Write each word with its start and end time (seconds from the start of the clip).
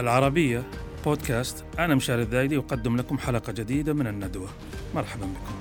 العربية 0.00 0.62
بودكاست. 1.04 1.64
أنا 1.78 1.94
مشاري 1.94 2.22
الذايدي 2.22 2.58
أقدم 2.58 2.96
لكم 2.96 3.18
حلقة 3.18 3.52
جديدة 3.52 3.92
من 3.92 4.06
الندوة. 4.06 4.48
مرحبا 4.94 5.26
بكم. 5.26 5.54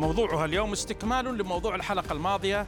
موضوعها 0.00 0.44
اليوم 0.44 0.72
استكمال 0.72 1.38
لموضوع 1.38 1.74
الحلقة 1.74 2.12
الماضية 2.12 2.66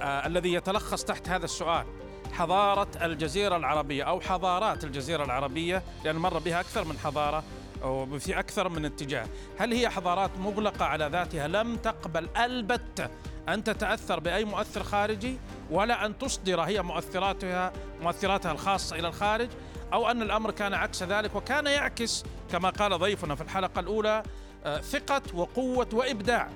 آه 0.00 0.26
الذي 0.26 0.52
يتلخص 0.52 1.04
تحت 1.04 1.28
هذا 1.28 1.44
السؤال. 1.44 1.86
حضارة 2.32 2.88
الجزيرة 3.02 3.56
العربية 3.56 4.02
أو 4.02 4.20
حضارات 4.20 4.84
الجزيرة 4.84 5.24
العربية 5.24 5.82
لأن 6.04 6.16
مر 6.16 6.38
بها 6.38 6.60
أكثر 6.60 6.84
من 6.84 6.98
حضارة 6.98 7.44
أو 7.82 8.18
في 8.18 8.38
أكثر 8.38 8.68
من 8.68 8.84
اتجاه. 8.84 9.26
هل 9.58 9.72
هي 9.72 9.88
حضارات 9.88 10.30
مغلقة 10.38 10.84
على 10.84 11.08
ذاتها 11.12 11.48
لم 11.48 11.76
تقبل؟ 11.76 12.28
البتة 12.36 13.08
أن 13.48 13.64
تتأثر 13.64 14.20
بأي 14.20 14.44
مؤثر 14.44 14.82
خارجي؟ 14.82 15.36
ولا 15.70 16.06
أن 16.06 16.18
تصدر 16.18 16.60
هي 16.60 16.82
مؤثراتها 16.82 17.72
مؤثراتها 18.02 18.52
الخاصة 18.52 18.96
إلى 18.96 19.08
الخارج 19.08 19.48
أو 19.92 20.10
أن 20.10 20.22
الأمر 20.22 20.50
كان 20.50 20.74
عكس 20.74 21.02
ذلك 21.02 21.34
وكان 21.36 21.66
يعكس 21.66 22.24
كما 22.52 22.70
قال 22.70 22.98
ضيفنا 22.98 23.34
في 23.34 23.40
الحلقة 23.40 23.80
الأولى 23.80 24.22
آه، 24.64 24.80
ثقة 24.80 25.22
وقوة 25.34 25.88
وإبداع. 25.92 26.48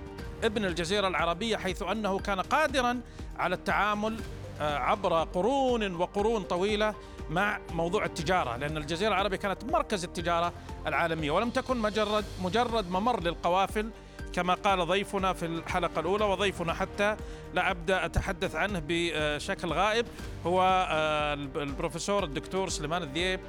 ابن 0.44 0.64
الجزيرة 0.64 1.08
العربية 1.08 1.56
حيث 1.56 1.82
أنه 1.82 2.18
كان 2.18 2.40
قادرا 2.40 3.00
على 3.38 3.54
التعامل 3.54 4.20
آه، 4.60 4.78
عبر 4.78 5.22
قرون 5.22 5.94
وقرون 5.94 6.42
طويلة 6.42 6.94
مع 7.30 7.58
موضوع 7.72 8.04
التجارة 8.04 8.56
لأن 8.56 8.76
الجزيرة 8.76 9.08
العربية 9.08 9.36
كانت 9.36 9.64
مركز 9.64 10.04
التجارة 10.04 10.52
العالمية 10.86 11.30
ولم 11.30 11.50
تكن 11.50 11.76
مجرد 11.76 12.24
مجرد 12.42 12.90
ممر 12.90 13.20
للقوافل 13.22 13.90
كما 14.32 14.54
قال 14.54 14.86
ضيفنا 14.86 15.32
في 15.32 15.46
الحلقة 15.46 16.00
الأولى 16.00 16.24
وضيفنا 16.24 16.74
حتى 16.74 17.16
لا 17.54 17.70
أبدأ 17.70 18.04
أتحدث 18.04 18.54
عنه 18.54 18.82
بشكل 18.88 19.68
غائب 19.68 20.06
هو 20.46 20.86
آه، 20.90 21.34
البروفيسور 21.34 22.24
الدكتور 22.24 22.68
سليمان 22.68 23.02
الذيب 23.02 23.40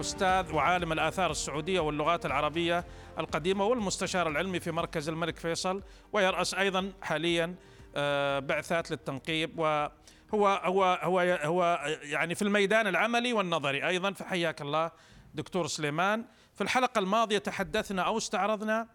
أستاذ 0.00 0.52
وعالم 0.54 0.92
الآثار 0.92 1.30
السعودية 1.30 1.80
واللغات 1.80 2.26
العربية 2.26 2.84
القديمة 3.18 3.64
والمستشار 3.64 4.28
العلمي 4.28 4.60
في 4.60 4.70
مركز 4.70 5.08
الملك 5.08 5.38
فيصل 5.38 5.82
ويرأس 6.12 6.54
أيضا 6.54 6.92
حاليا 7.02 7.54
آه، 7.96 8.38
بعثات 8.38 8.90
للتنقيب 8.90 9.58
و 9.58 9.86
هو 10.34 10.48
هو 10.64 10.98
هو 11.02 11.20
هو 11.42 11.80
يعني 12.02 12.34
في 12.34 12.42
الميدان 12.42 12.86
العملي 12.86 13.32
والنظري 13.32 13.88
أيضا 13.88 14.12
فحياك 14.12 14.62
الله 14.62 14.90
دكتور 15.34 15.66
سليمان. 15.66 16.24
في 16.54 16.60
الحلقة 16.60 16.98
الماضية 16.98 17.38
تحدثنا 17.38 18.02
أو 18.02 18.18
استعرضنا 18.18 18.86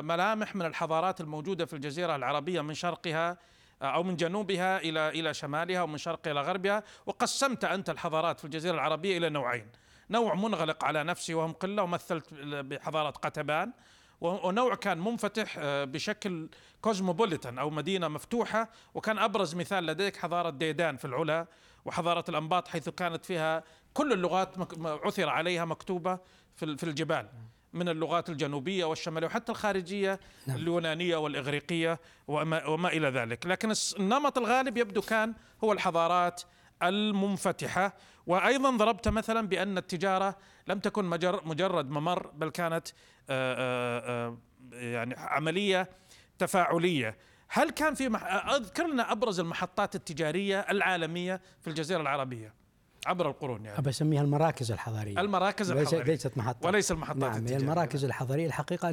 ملامح 0.00 0.56
من 0.56 0.66
الحضارات 0.66 1.20
الموجودة 1.20 1.66
في 1.66 1.72
الجزيرة 1.72 2.16
العربية 2.16 2.60
من 2.60 2.74
شرقها 2.74 3.38
آه، 3.82 3.84
أو 3.84 4.02
من 4.02 4.16
جنوبها 4.16 4.78
إلى 4.78 5.08
إلى 5.08 5.34
شمالها 5.34 5.82
ومن 5.82 5.98
شرقها 5.98 6.30
إلى 6.30 6.40
غربها. 6.40 6.82
وقسمت 7.06 7.64
أنت 7.64 7.90
الحضارات 7.90 8.38
في 8.38 8.44
الجزيرة 8.44 8.74
العربية 8.74 9.18
إلى 9.18 9.28
نوعين. 9.28 9.66
نوع 10.10 10.34
منغلق 10.34 10.84
على 10.84 11.04
نفسه 11.04 11.34
وهم 11.34 11.52
قلة 11.52 11.82
ومثلت 11.82 12.34
بحضارة 12.34 13.10
قتبان. 13.10 13.72
ونوع 14.20 14.74
كان 14.74 14.98
منفتح 14.98 15.56
آه، 15.58 15.84
بشكل 15.84 16.48
كوزموبوليتان 16.80 17.58
أو 17.58 17.70
مدينة 17.70 18.08
مفتوحة. 18.08 18.70
وكان 18.94 19.18
أبرز 19.18 19.54
مثال 19.54 19.86
لديك 19.86 20.16
حضارة 20.16 20.50
ديدان 20.50 20.96
في 20.96 21.04
العلا 21.04 21.46
وحضارة 21.84 22.24
الأنباط 22.28 22.68
حيث 22.68 22.88
كانت 22.88 23.24
فيها 23.24 23.64
كل 23.94 24.12
اللغات 24.12 24.54
عثر 24.86 25.28
عليها 25.28 25.64
مكتوبة 25.64 26.18
في 26.56 26.84
الجبال. 26.84 27.28
من 27.76 27.88
اللغات 27.88 28.30
الجنوبية 28.30 28.84
والشمالية 28.84 29.26
وحتى 29.26 29.52
الخارجية 29.52 30.20
نعم. 30.46 30.56
اليونانية 30.56 31.16
والإغريقية 31.16 32.00
وما, 32.28 32.66
وما 32.66 32.88
إلى 32.88 33.08
ذلك. 33.08 33.46
لكن 33.46 33.72
النمط 33.98 34.38
الغالب 34.38 34.76
يبدو 34.76 35.00
كان 35.00 35.34
هو 35.64 35.72
الحضارات 35.72 36.42
المنفتحة. 36.82 37.92
وأيضا 38.26 38.70
ضربت 38.70 39.08
مثلا 39.08 39.48
بأن 39.48 39.78
التجارة 39.78 40.36
لم 40.66 40.78
تكن 40.78 41.04
مجرد 41.44 41.90
ممر 41.90 42.26
بل 42.26 42.50
كانت 42.50 42.88
آه، 43.30 43.54
آه، 43.54 44.28
آه، 44.72 44.78
يعني 44.78 45.14
عملية 45.18 45.90
تفاعلية. 46.38 47.16
هل 47.48 47.70
كان 47.70 47.94
في 47.94 48.08
مح... 48.08 48.24
أذكر 48.54 48.86
لنا 48.86 49.12
أبرز 49.12 49.40
المحطات 49.40 49.94
التجارية 49.94 50.60
العالمية 50.60 51.40
في 51.60 51.70
الجزيرة 51.70 52.00
العربية؟ 52.00 52.65
عبر 53.06 53.28
القرون 53.28 53.64
يعني. 53.64 53.78
أبى 53.78 53.90
أسميها 53.90 54.22
المراكز 54.22 54.72
الحضارية. 54.72 55.20
المراكز 55.20 55.70
الحضارية. 55.70 56.04
ليست 56.04 56.38
محطات 56.38 56.66
وليس 56.66 56.92
المحطات 56.92 57.16
نعم 57.16 57.36
التجارية. 57.36 57.56
المراكز 57.62 58.04
الحضارية 58.04 58.46
الحقيقة 58.46 58.88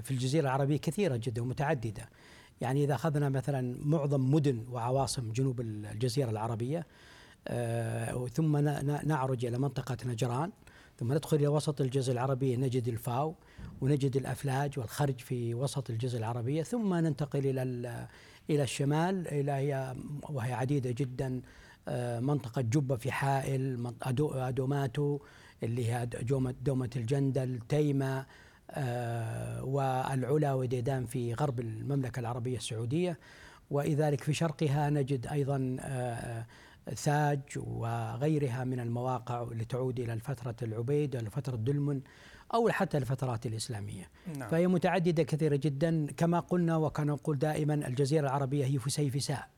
في 0.00 0.10
الجزيرة 0.10 0.42
العربية 0.42 0.76
كثيرة 0.76 1.16
جدا 1.16 1.42
ومتعددة. 1.42 2.08
يعني 2.60 2.84
إذا 2.84 2.94
أخذنا 2.94 3.28
مثلا 3.28 3.76
معظم 3.84 4.34
مدن 4.34 4.64
وعواصم 4.70 5.32
جنوب 5.32 5.60
الجزيرة 5.60 6.30
العربية 6.30 6.86
آه 7.48 8.26
ثم 8.26 8.56
نعرج 9.08 9.44
إلى 9.44 9.58
منطقة 9.58 9.96
نجران 10.06 10.50
ثم 10.98 11.12
ندخل 11.12 11.36
إلى 11.36 11.48
وسط 11.48 11.80
الجزيرة 11.80 12.14
العربية 12.14 12.56
نجد 12.56 12.88
الفاو 12.88 13.34
ونجد 13.80 14.16
الأفلاج 14.16 14.78
والخرج 14.78 15.20
في 15.20 15.54
وسط 15.54 15.90
الجزيرة 15.90 16.18
العربية 16.20 16.62
ثم 16.62 16.94
ننتقل 16.94 17.46
إلى 17.46 17.62
إلى 18.50 18.62
الشمال 18.62 19.28
إلى 19.28 19.52
هي 19.52 19.94
وهي 20.30 20.52
عديدة 20.52 20.90
جدا 20.90 21.40
منطقة 22.20 22.62
جبة 22.62 22.96
في 22.96 23.12
حائل 23.12 23.92
أدوماتو 24.02 25.18
اللي 25.62 25.92
هي 25.92 26.06
دومة, 26.06 26.54
دومة 26.62 26.90
الجندل 26.96 27.58
تيمة 27.68 28.26
آه، 28.70 29.64
والعلا 29.64 30.54
وديدان 30.54 31.06
في 31.06 31.34
غرب 31.34 31.60
المملكة 31.60 32.20
العربية 32.20 32.56
السعودية. 32.56 33.18
وإذلك 33.70 34.24
في 34.24 34.32
شرقها 34.32 34.90
نجد 34.90 35.26
أيضا 35.26 35.76
آه، 35.80 36.46
ثاج 36.94 37.40
وغيرها 37.56 38.64
من 38.64 38.80
المواقع 38.80 39.42
اللي 39.42 39.64
تعود 39.64 40.00
إلى 40.00 40.18
فترة 40.18 40.56
العبيد 40.62 41.16
إلى 41.16 41.30
فترة 41.30 41.56
دلمن 41.56 42.00
أو 42.54 42.68
حتى 42.68 42.98
الفترات 42.98 43.46
الإسلامية. 43.46 44.10
نعم. 44.36 44.48
فهي 44.48 44.66
متعددة 44.66 45.22
كثيرة 45.22 45.56
جدا 45.56 46.06
كما 46.16 46.40
قلنا 46.40 46.76
وكان 46.76 47.06
نقول 47.06 47.38
دائما 47.38 47.74
الجزيرة 47.74 48.26
العربية 48.26 48.64
هي 48.64 48.78
فسيفساء. 48.78 49.48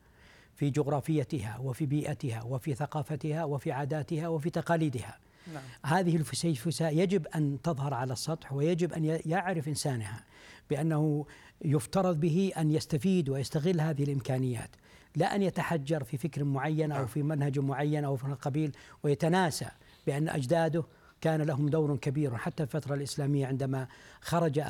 في 0.61 0.69
جغرافيتها 0.69 1.57
وفي 1.57 1.85
بيئتها 1.85 2.43
وفي 2.43 2.75
ثقافتها 2.75 3.43
وفي 3.43 3.71
عاداتها 3.71 4.27
وفي 4.27 4.49
تقاليدها 4.49 5.17
نعم. 5.53 5.63
هذه 5.85 6.15
الفسيفساء 6.15 6.97
يجب 6.97 7.27
أن 7.27 7.57
تظهر 7.63 7.93
على 7.93 8.13
السطح 8.13 8.53
ويجب 8.53 8.93
أن 8.93 9.19
يعرف 9.25 9.67
إنسانها 9.67 10.23
بأنه 10.69 11.25
يفترض 11.65 12.19
به 12.19 12.51
أن 12.57 12.71
يستفيد 12.71 13.29
ويستغل 13.29 13.81
هذه 13.81 14.03
الإمكانيات 14.03 14.69
لا 15.15 15.35
أن 15.35 15.41
يتحجر 15.41 16.03
في 16.03 16.17
فكر 16.17 16.43
معين 16.43 16.91
أو 16.91 16.97
نعم. 16.97 17.07
في 17.07 17.23
منهج 17.23 17.59
معين 17.59 18.05
أو 18.05 18.15
في 18.15 18.23
القبيل 18.23 18.71
ويتناسى 19.03 19.67
بأن 20.07 20.29
أجداده 20.29 20.83
كان 21.21 21.41
لهم 21.41 21.69
دور 21.69 21.97
كبير 21.97 22.37
حتى 22.37 22.63
الفترة 22.63 22.95
الإسلامية 22.95 23.47
عندما 23.47 23.87
خرج 24.21 24.61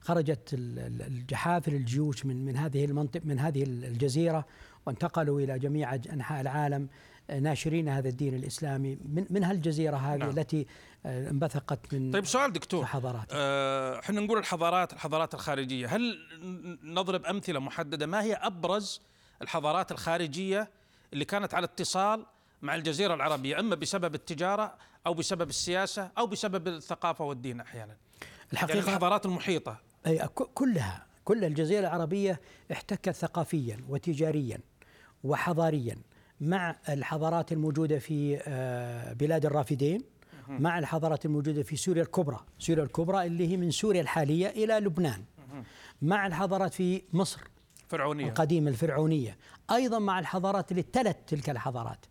خرجت 0.00 0.54
الجحافل 0.54 1.74
الجيوش 1.74 2.26
من 2.26 2.44
من 2.44 2.56
هذه 2.56 2.84
المنطقة 2.84 3.22
من 3.24 3.38
هذه 3.38 3.62
الجزيرة 3.62 4.46
وانتقلوا 4.86 5.40
إلى 5.40 5.58
جميع 5.58 5.94
أنحاء 5.94 6.40
العالم 6.40 6.88
ناشرين 7.40 7.88
هذا 7.88 8.08
الدين 8.08 8.34
الإسلامي. 8.34 8.98
من 9.04 9.26
من 9.30 9.44
هالجزيرة 9.44 9.96
هذه 9.96 10.18
نعم. 10.18 10.30
التي 10.30 10.66
آه، 11.06 11.30
انبثقت 11.30 11.94
من 11.94 12.10
طيب 12.10 12.26
سؤال 12.26 12.52
دكتور. 12.52 12.86
حضارات 12.86 13.26
آه، 13.32 13.98
إحنا 13.98 14.20
نقول 14.20 14.38
الحضارات 14.38 14.92
الحضارات 14.92 15.34
الخارجية. 15.34 15.86
هل 15.86 16.18
نضرب 16.82 17.24
أمثلة 17.24 17.60
محددة؟ 17.60 18.06
ما 18.06 18.22
هي 18.22 18.34
أبرز 18.34 19.00
الحضارات 19.42 19.92
الخارجية 19.92 20.70
اللي 21.12 21.24
كانت 21.24 21.54
على 21.54 21.64
اتصال 21.64 22.26
مع 22.62 22.74
الجزيرة 22.74 23.14
العربية؟ 23.14 23.60
أما 23.60 23.74
بسبب 23.74 24.14
التجارة 24.14 24.74
أو 25.06 25.14
بسبب 25.14 25.48
السياسة 25.48 26.10
أو 26.18 26.26
بسبب 26.26 26.68
الثقافة 26.68 27.24
والدين 27.24 27.60
أحيانا؟ 27.60 27.96
الحقيقة 28.52 28.76
يعني 28.76 28.88
الحضارات 28.88 29.26
المحيطة. 29.26 29.76
أي 30.06 30.28
كلها 30.54 31.06
كل 31.24 31.44
الجزيرة 31.44 31.80
العربية 31.80 32.40
احتكت 32.72 33.10
ثقافيا 33.10 33.80
وتجاريا. 33.88 34.60
وحضاريا 35.30 35.96
مع 36.40 36.76
الحضارات 36.88 37.52
الموجودة 37.52 37.98
في 37.98 38.40
آه، 38.46 39.12
بلاد 39.12 39.46
الرافدين 39.46 40.02
مع 40.48 40.78
الحضارات 40.78 41.24
الموجودة 41.24 41.62
في 41.62 41.76
سوريا 41.76 42.02
الكبرى. 42.02 42.40
سوريا 42.58 42.82
الكبرى 42.82 43.26
اللي 43.26 43.48
هي 43.48 43.56
من 43.56 43.70
سوريا 43.70 44.00
الحالية 44.00 44.48
إلى 44.48 44.74
لبنان. 44.74 45.24
مع 46.02 46.26
الحضارات 46.26 46.74
في 46.74 47.02
مصر 47.12 47.40
فرعونية. 47.88 48.28
القديمة 48.28 48.70
الفرعونية. 48.70 49.36
أيضا 49.70 49.98
مع 49.98 50.18
الحضارات 50.18 50.70
اللي 50.70 50.82
تلت 50.82 51.16
تلك 51.26 51.50
الحضارات. 51.50 52.06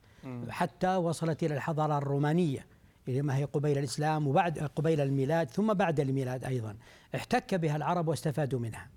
حتى 0.49 0.95
وصلت 0.95 1.43
إلى 1.43 1.55
الحضارة 1.55 1.97
الرومانية 1.97 2.65
اللي 3.07 3.21
ما 3.21 3.37
هي 3.37 3.43
قبيل 3.43 3.77
الإسلام 3.77 4.27
وبعد 4.27 4.59
قبيل 4.59 5.01
الميلاد 5.01 5.49
ثم 5.49 5.73
بعد 5.73 5.99
الميلاد 5.99 6.43
أيضا. 6.43 6.75
احتك 7.15 7.55
بها 7.55 7.75
العرب 7.75 8.07
واستفادوا 8.07 8.59
منها. 8.59 8.89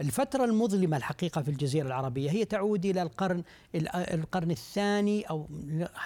الفترة 0.00 0.44
المظلمة 0.44 0.96
الحقيقة 0.96 1.42
في 1.42 1.48
الجزيرة 1.50 1.86
العربية 1.86 2.30
هي 2.30 2.44
تعود 2.44 2.86
إلى 2.86 3.02
القرن 3.02 3.42
القرن 3.94 4.50
الثاني 4.50 5.22
أو 5.22 5.46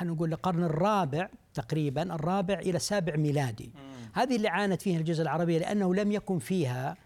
نقول 0.02 0.32
القرن 0.32 0.64
الرابع 0.64 1.28
تقريبا 1.54 2.02
الرابع 2.14 2.54
إلى 2.58 2.76
السابع 2.76 3.16
ميلادي. 3.16 3.70
هذه 4.12 4.36
اللي 4.36 4.48
عانت 4.48 4.82
فيها 4.82 4.98
الجزيرة 4.98 5.22
العربية 5.22 5.58
لأنه 5.58 5.94
لم 5.94 6.12
يكن 6.12 6.38
فيها 6.38 6.96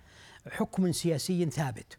حكم 0.51 0.93
سياسي 0.93 1.51
ثابت. 1.51 1.99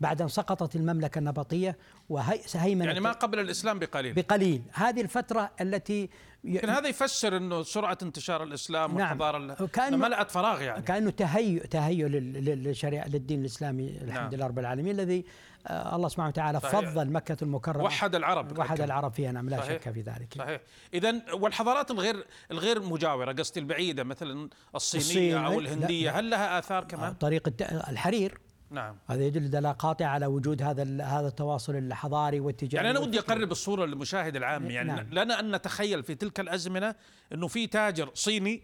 بعد 0.00 0.22
أن 0.22 0.28
سقطت 0.28 0.76
المملكة 0.76 1.18
النبطية 1.18 1.76
وهيمنة 2.08 2.84
يعني 2.84 3.00
ما 3.00 3.12
قبل 3.12 3.40
الإسلام 3.40 3.78
بقليل. 3.78 4.14
بقليل. 4.14 4.62
هذه 4.72 5.00
الفترة 5.00 5.50
التي 5.60 6.10
لكن 6.44 6.70
هذا 6.70 6.88
يفسر 6.88 7.36
إنه 7.36 7.62
سرعة 7.62 7.98
انتشار 8.02 8.42
الإسلام 8.42 8.90
نعم. 8.90 9.20
والحضارة 9.20 9.66
كأنه 9.66 9.96
ملأت 9.96 10.30
فراغ 10.30 10.62
يعني. 10.62 10.82
كأنه 10.82 11.10
تهيؤ 11.10 11.66
تهيؤ 11.66 12.08
للشريعة 12.08 13.08
للدين 13.08 13.40
الإسلامي 13.40 13.88
الحمد 13.88 14.20
نعم. 14.20 14.34
لله 14.34 14.46
رب 14.46 14.58
العالمين 14.58 14.94
الذي 15.00 15.24
الله 15.70 16.08
سبحانه 16.08 16.28
وتعالى 16.28 16.60
صحيح. 16.60 16.80
فضل 16.80 17.10
مكة 17.10 17.36
المكرمة 17.42 17.84
وحد 17.84 18.14
العرب 18.14 18.58
وحد 18.58 18.80
العرب 18.80 19.12
فيها 19.12 19.32
نعم 19.32 19.48
لا 19.48 19.56
صحيح. 19.56 19.82
شك 19.82 19.92
في 19.92 20.00
ذلك 20.00 20.34
صحيح 20.38 20.60
اذا 20.94 21.34
والحضارات 21.34 21.90
الغير 21.90 22.26
الغير 22.50 22.82
مجاورة 22.82 23.32
قصدي 23.32 23.60
البعيدة 23.60 24.04
مثلا 24.04 24.48
الصينية 24.74 25.04
الصين 25.04 25.36
أو 25.36 25.60
الهندية 25.60 26.10
لا. 26.10 26.20
هل 26.20 26.30
لها 26.30 26.58
آثار 26.58 26.84
كمان؟ 26.84 27.14
طريقة 27.14 27.52
الحرير 27.90 28.40
نعم 28.70 28.96
هذا 29.06 29.24
يدل 29.24 29.50
دلاله 29.50 29.72
قاطعه 29.72 30.06
على 30.06 30.26
وجود 30.26 30.62
هذا 30.62 31.04
هذا 31.04 31.28
التواصل 31.28 31.76
الحضاري 31.76 32.40
والتجاري 32.40 32.86
يعني 32.86 32.98
أنا 32.98 33.06
ودي 33.06 33.18
أقرب 33.18 33.52
الصورة 33.52 33.86
للمشاهد 33.86 34.36
العام 34.36 34.70
يعني 34.70 34.92
نعم. 34.92 35.06
لنا 35.10 35.40
أن 35.40 35.54
نتخيل 35.54 36.02
في 36.02 36.14
تلك 36.14 36.40
الأزمنة 36.40 36.94
إنه 37.32 37.48
في 37.48 37.66
تاجر 37.66 38.10
صيني 38.14 38.62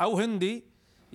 أو 0.00 0.18
هندي 0.18 0.64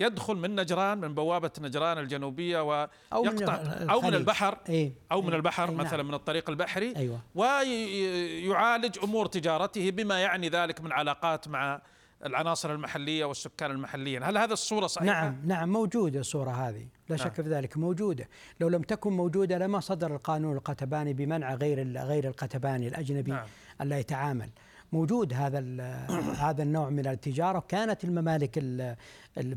يدخل 0.01 0.36
من 0.36 0.56
نجران 0.56 0.98
من 0.98 1.13
بوابة 1.15 1.51
نجران 1.62 1.98
الجنوبية 1.98 2.62
ويقطع 2.62 3.56
أو 3.81 4.01
من 4.01 4.13
البحر 4.13 4.57
إيه؟ 4.69 4.94
أو 5.12 5.21
من 5.21 5.30
إيه؟ 5.30 5.36
البحر 5.36 5.69
إيه؟ 5.69 5.75
مثلا 5.75 5.98
نعم. 5.98 6.07
من 6.07 6.13
الطريق 6.13 6.50
البحري 6.50 6.95
أيوة. 6.95 7.19
ويعالج 7.36 8.98
أمور 9.03 9.25
تجارته 9.25 9.92
بما 9.92 10.19
يعني 10.19 10.50
ذلك 10.50 10.81
من 10.81 10.92
علاقات 10.92 11.48
مع 11.48 11.81
العناصر 12.25 12.74
المحلية 12.74 13.25
والسكان 13.25 13.71
المحليين 13.71 14.24
هل 14.24 14.38
هذا 14.38 14.53
الصورة 14.53 14.88
صحيحة 14.88 15.13
نعم 15.13 15.42
نعم 15.45 15.69
موجودة 15.69 16.19
الصورة 16.19 16.51
هذه 16.51 16.88
لا 17.09 17.15
نعم. 17.15 17.18
شك 17.18 17.33
في 17.33 17.50
ذلك 17.50 17.77
موجودة 17.77 18.30
لو 18.59 18.69
لم 18.69 18.81
تكن 18.81 19.13
موجودة 19.13 19.57
لما 19.57 19.80
صدر 19.80 20.15
القانون 20.15 20.57
القتباني 20.57 21.13
بمنع 21.13 21.53
غير 21.53 21.98
غير 21.98 22.27
القتباني 22.27 22.88
الأجنبي 22.88 23.31
نعم. 23.31 23.45
الا 23.81 24.00
يتعامل 24.00 24.50
موجود 24.91 25.33
هذا 25.33 25.59
هذا 26.47 26.63
النوع 26.63 26.89
من 26.89 27.07
التجارة. 27.07 27.63
كانت 27.67 28.03
الممالك 28.03 28.59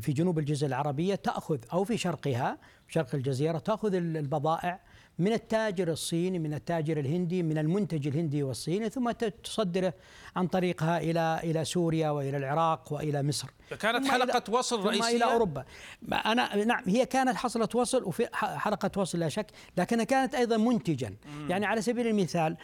في 0.01 0.13
جنوب 0.13 0.39
الجزيرة 0.39 0.67
العربية 0.69 1.15
تأخذ 1.15 1.57
أو 1.73 1.83
في 1.83 1.97
شرقها 1.97 2.57
شرق 2.87 3.15
الجزيرة 3.15 3.57
تأخذ 3.57 3.93
البضائع 3.93 4.79
من 5.19 5.33
التاجر 5.33 5.91
الصيني 5.91 6.39
من 6.39 6.53
التاجر 6.53 6.99
الهندي 6.99 7.43
من 7.43 7.57
المنتج 7.57 8.07
الهندي 8.07 8.43
والصيني 8.43 8.89
ثم 8.89 9.11
تصدره 9.43 9.93
عن 10.35 10.47
طريقها 10.47 10.97
إلى 10.97 11.39
إلى 11.43 11.65
سوريا 11.65 12.09
وإلى 12.09 12.37
العراق 12.37 12.93
وإلى 12.93 13.23
مصر. 13.23 13.47
كانت 13.79 14.07
حلقة 14.07 14.53
وصل 14.53 14.85
رئيسيه 14.85 15.09
ثم 15.09 15.15
إلى 15.15 15.25
أوروبا. 15.25 15.65
أنا 16.11 16.65
نعم 16.65 16.83
هي 16.87 17.05
كانت 17.05 17.35
حصلت 17.35 17.75
وصل 17.75 18.03
وفي 18.03 18.27
حلقة 18.33 18.91
وصل 18.97 19.19
لا 19.19 19.29
شك 19.29 19.47
لكنها 19.77 20.03
كانت 20.03 20.35
أيضا 20.35 20.57
منتجا. 20.57 21.15
يعني 21.49 21.65
على 21.65 21.81
سبيل 21.81 22.07
المثال 22.07 22.57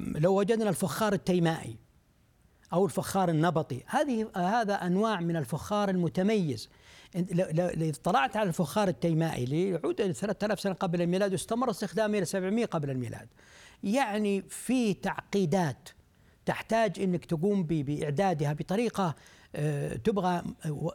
لو 0.00 0.38
وجدنا 0.38 0.70
الفخار 0.70 1.12
التيمائي 1.12 1.83
أو 2.72 2.84
الفخار 2.84 3.28
النبطي. 3.28 3.80
هذه 3.86 4.30
هذا 4.36 4.74
أنواع 4.74 5.20
من 5.20 5.36
الفخار 5.36 5.88
المتميز. 5.88 6.68
لو 7.32 7.88
اطلعت 7.88 8.36
على 8.36 8.48
الفخار 8.48 8.88
التيمائي 8.88 9.44
اللي 9.44 9.68
يعود 9.70 10.12
3000 10.12 10.60
سنه 10.60 10.74
قبل 10.74 11.02
الميلاد 11.02 11.32
واستمر 11.32 11.70
استخدامه 11.70 12.18
إلى 12.18 12.24
700 12.24 12.66
قبل 12.66 12.90
الميلاد. 12.90 13.28
يعني 13.84 14.42
في 14.42 14.94
تعقيدات 14.94 15.88
تحتاج 16.46 17.00
إنك 17.00 17.24
تقوم 17.24 17.62
بإعدادها 17.62 18.52
بطريقة 18.52 19.14
آه، 19.56 19.96
تبغى 19.96 20.42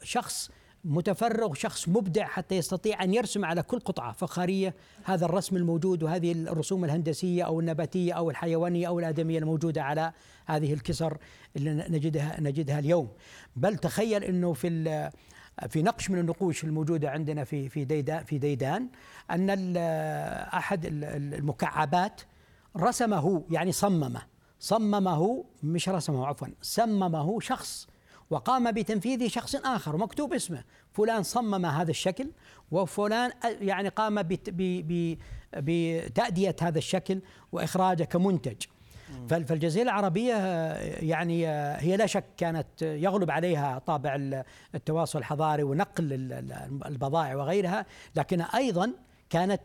شخص 0.04 0.50
متفرغ 0.86 1.54
شخص 1.54 1.90
مبدع 1.90 2.26
حتى 2.26 2.56
يستطيع 2.56 3.04
أن 3.04 3.14
يرسم 3.14 3.46
على 3.46 3.64
كل 3.64 3.80
قطعة 3.80 4.12
فخارية. 4.12 4.76
هذا 5.04 5.26
الرسم 5.26 5.56
الموجود 5.56 6.04
وهذه 6.04 6.32
الرسوم 6.32 6.86
الهندسية 6.86 7.44
أو 7.44 7.60
النباتية 7.60 8.14
أو 8.14 8.30
الحيوانية 8.30 8.88
أو 8.88 9.00
الآدمية 9.00 9.40
الموجودة 9.40 9.84
على 9.84 10.14
هذه 10.46 10.74
الكسر 10.74 11.18
اللي 11.56 11.86
نجدها 11.90 12.42
نجدها 12.42 12.80
اليوم. 12.80 13.08
بل 13.56 13.78
تخيل 13.78 14.24
إنه 14.24 14.54
في 14.54 15.10
في 15.70 15.82
نقش 15.82 16.10
من 16.10 16.20
النقوش 16.20 16.64
الموجودة 16.64 17.10
عندنا 17.10 17.44
في 17.44 17.70
في 17.70 17.86
ديدان 17.86 18.24
في 18.24 18.38
ديدان 18.38 18.88
أن 19.32 19.78
أحد 20.54 20.86
المكعبات 20.86 22.22
رسمه 22.78 23.44
يعني 23.50 23.72
صممه 23.72 24.22
صممه 24.60 25.46
مش 25.64 25.90
رسمه 25.90 26.28
عفوا 26.28 26.48
صممه 26.62 27.40
شخص 27.40 27.88
وقام 28.30 28.72
بتنفيذه 28.72 29.28
شخص 29.28 29.56
آخر 29.56 29.96
ومكتوب 29.96 30.34
اسمه. 30.34 30.64
فلان 30.92 31.24
صمم 31.24 31.66
هذا 31.66 31.92
الشكل 31.92 32.32
وفلان 32.72 33.32
يعني 33.62 33.90
قام 33.90 34.24
بتأدية 35.54 36.56
هذا 36.62 36.78
الشكل 36.78 37.22
وإخراجه 37.52 38.04
كمنتج. 38.04 38.58
فالجزيرة 39.30 39.84
العربية 39.84 40.36
يعني 41.02 41.48
هي 41.78 41.98
لا 41.98 42.06
شك 42.06 42.24
كانت 42.38 42.82
يغلب 42.82 43.32
عليها 43.32 43.80
طابع 43.80 44.16
التواصل 44.76 45.20
الحضاري 45.20 45.64
ونقل 45.64 46.14
البضائع 46.86 47.36
وغيرها 47.36 47.86
لكن 48.16 48.42
أيضا 48.42 48.92
كانت 49.30 49.62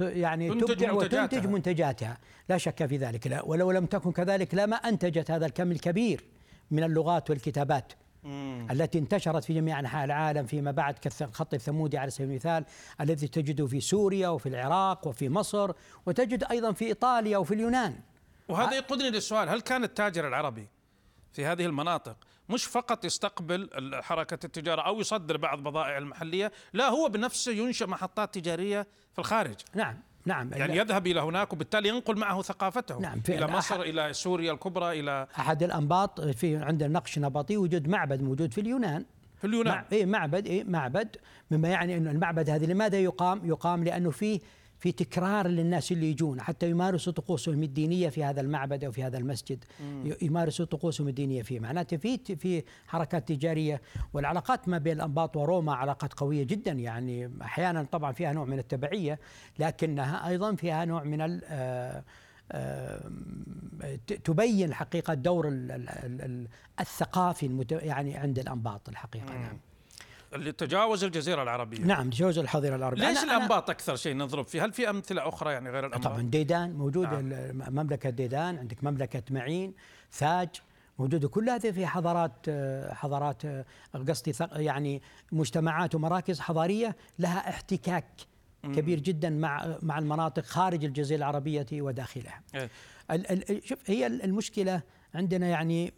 يعني 0.00 0.50
تبدع 0.50 0.92
وتنتج 0.92 1.46
منتجاتها. 1.46 2.18
لا 2.48 2.58
شك 2.58 2.86
في 2.86 2.96
ذلك. 2.96 3.26
لا 3.26 3.42
ولو 3.44 3.70
لم 3.70 3.86
تكن 3.86 4.12
كذلك 4.12 4.54
لما 4.54 4.76
أنتجت 4.76 5.30
هذا 5.30 5.46
الكم 5.46 5.72
الكبير. 5.72 6.24
من 6.72 6.84
اللغات 6.84 7.30
والكتابات 7.30 7.92
مم. 8.22 8.66
التي 8.70 8.98
انتشرت 8.98 9.44
في 9.44 9.54
جميع 9.54 9.80
أنحاء 9.80 10.04
العالم 10.04 10.46
فيما 10.46 10.70
بعد 10.70 10.98
كالخط 10.98 11.54
الثمودي 11.54 11.98
على 11.98 12.10
سبيل 12.10 12.30
المثال 12.30 12.64
الذي 13.00 13.28
تجده 13.28 13.66
في 13.66 13.80
سوريا 13.80 14.28
وفي 14.28 14.48
العراق 14.48 15.06
وفي 15.06 15.28
مصر 15.28 15.72
وتجد 16.06 16.44
أيضا 16.44 16.72
في 16.72 16.84
إيطاليا 16.84 17.38
وفي 17.38 17.54
اليونان. 17.54 18.00
وهذا 18.48 18.76
يقودني 18.76 19.10
للسؤال 19.10 19.48
هل 19.48 19.60
كان 19.60 19.84
التاجر 19.84 20.28
العربي 20.28 20.68
في 21.32 21.46
هذه 21.46 21.66
المناطق 21.66 22.16
مش 22.48 22.64
فقط 22.64 23.04
يستقبل 23.04 23.70
حركة 24.02 24.46
التجارة 24.46 24.82
أو 24.82 25.00
يصدر 25.00 25.36
بعض 25.36 25.58
بضائع 25.58 25.98
المحلية 25.98 26.52
لا 26.72 26.88
هو 26.88 27.08
بنفسه 27.08 27.52
ينشأ 27.52 27.84
محطات 27.84 28.34
تجارية 28.34 28.86
في 29.12 29.18
الخارج؟ 29.18 29.56
نعم. 29.74 29.98
نعم 30.24 30.50
يعني 30.52 30.76
يذهب 30.76 31.06
إلى 31.06 31.20
هناك 31.20 31.52
وبالتالي 31.52 31.88
ينقل 31.88 32.18
معه 32.18 32.42
ثقافته 32.42 32.98
نعم 32.98 33.22
إلى 33.28 33.46
مصر 33.46 33.74
أحد 33.74 33.80
إلى 33.80 34.12
سوريا 34.12 34.52
الكبرى 34.52 35.00
إلى 35.00 35.26
أحد 35.38 35.62
الأنباط 35.62 36.20
في 36.20 36.56
عندنا 36.56 36.88
نقش 36.88 37.18
نبطي 37.18 37.56
وجود 37.56 37.88
معبد 37.88 38.22
موجود 38.22 38.52
في 38.52 38.60
اليونان. 38.60 39.04
في 39.40 39.46
اليونان. 39.46 39.74
مع 39.74 39.84
اي 39.92 40.06
معبد 40.06 40.46
اي 40.46 40.64
معبد 40.64 41.16
مما 41.50 41.68
يعني 41.68 41.96
إنه 41.96 42.10
المعبد 42.10 42.50
هذا 42.50 42.66
لماذا 42.66 42.98
يقام؟ 42.98 43.40
يقام 43.44 43.84
لأنه 43.84 44.10
فيه 44.10 44.40
في 44.82 44.92
تكرار 44.92 45.48
للناس 45.48 45.92
اللي 45.92 46.10
يجون 46.10 46.40
حتى 46.40 46.70
يمارسوا 46.70 47.12
طقوسهم 47.12 47.62
الدينية 47.62 48.08
في 48.08 48.24
هذا 48.24 48.40
المعبد 48.40 48.84
أو 48.84 48.92
في 48.92 49.02
هذا 49.02 49.18
المسجد. 49.18 49.64
مم. 49.80 50.14
يمارسوا 50.22 50.64
طقوسهم 50.66 51.08
الدينية 51.08 51.42
فيه. 51.42 51.60
معناته 51.60 51.96
في 51.96 52.36
في 52.36 52.62
حركات 52.86 53.28
تجارية 53.28 53.82
والعلاقات 54.12 54.68
ما 54.68 54.78
بين 54.78 54.92
الأنباط 54.92 55.36
وروما 55.36 55.74
علاقات 55.74 56.12
قوية 56.12 56.42
جدا. 56.42 56.72
يعني 56.72 57.30
أحيانا 57.42 57.82
طبعا 57.82 58.12
فيها 58.12 58.32
نوع 58.32 58.44
من 58.44 58.58
التبعية 58.58 59.18
لكنها 59.58 60.28
أيضا 60.28 60.54
فيها 60.54 60.84
نوع 60.84 61.02
من 61.02 61.40
آه، 61.44 62.04
آه، 62.52 63.10
تبين 64.24 64.74
حقيقة 64.74 65.14
دور 65.14 65.48
الثقافي 66.80 67.66
يعني 67.70 68.16
عند 68.16 68.38
الأنباط 68.38 68.88
الحقيقة. 68.88 69.34
نعم. 69.34 69.58
اللي 70.34 70.52
تجاوز 70.52 71.04
الجزيرة 71.04 71.42
العربية 71.42 71.78
نعم 71.78 72.10
تجاوز 72.10 72.38
الحضيره 72.38 72.76
العربية 72.76 73.08
ليش 73.08 73.24
الأنباط 73.24 73.70
أكثر 73.70 73.96
شيء 73.96 74.16
نضرب 74.16 74.46
فيه 74.46 74.64
هل 74.64 74.72
في 74.72 74.90
أمثلة 74.90 75.28
أخرى 75.28 75.52
يعني 75.52 75.70
غير 75.70 75.86
الأنباط 75.86 76.12
طبعا 76.12 76.22
ديدان 76.22 76.72
موجوده 76.72 77.20
نعم. 77.20 77.74
مملكة 77.74 78.10
ديدان 78.10 78.58
عندك 78.58 78.84
مملكة 78.84 79.22
معين 79.30 79.74
ثاج 80.12 80.48
موجودة 80.98 81.28
كل 81.28 81.50
هذه 81.50 81.70
في 81.70 81.86
حضارات 81.86 82.50
حضارات 82.90 83.42
قصدي 84.08 84.32
يعني 84.52 85.02
مجتمعات 85.32 85.94
ومراكز 85.94 86.40
حضارية 86.40 86.96
لها 87.18 87.48
احتكاك 87.48 88.06
كبير 88.62 89.00
جدا 89.00 89.30
مع 89.30 89.76
مع 89.82 89.98
المناطق 89.98 90.44
خارج 90.44 90.84
الجزيرة 90.84 91.18
العربية 91.18 91.66
وداخلها. 91.72 92.42
إيه. 92.54 92.70
شوف 93.64 93.90
هي 93.90 94.06
المشكلة 94.06 94.82
عندنا 95.14 95.46
يعني 95.46 95.92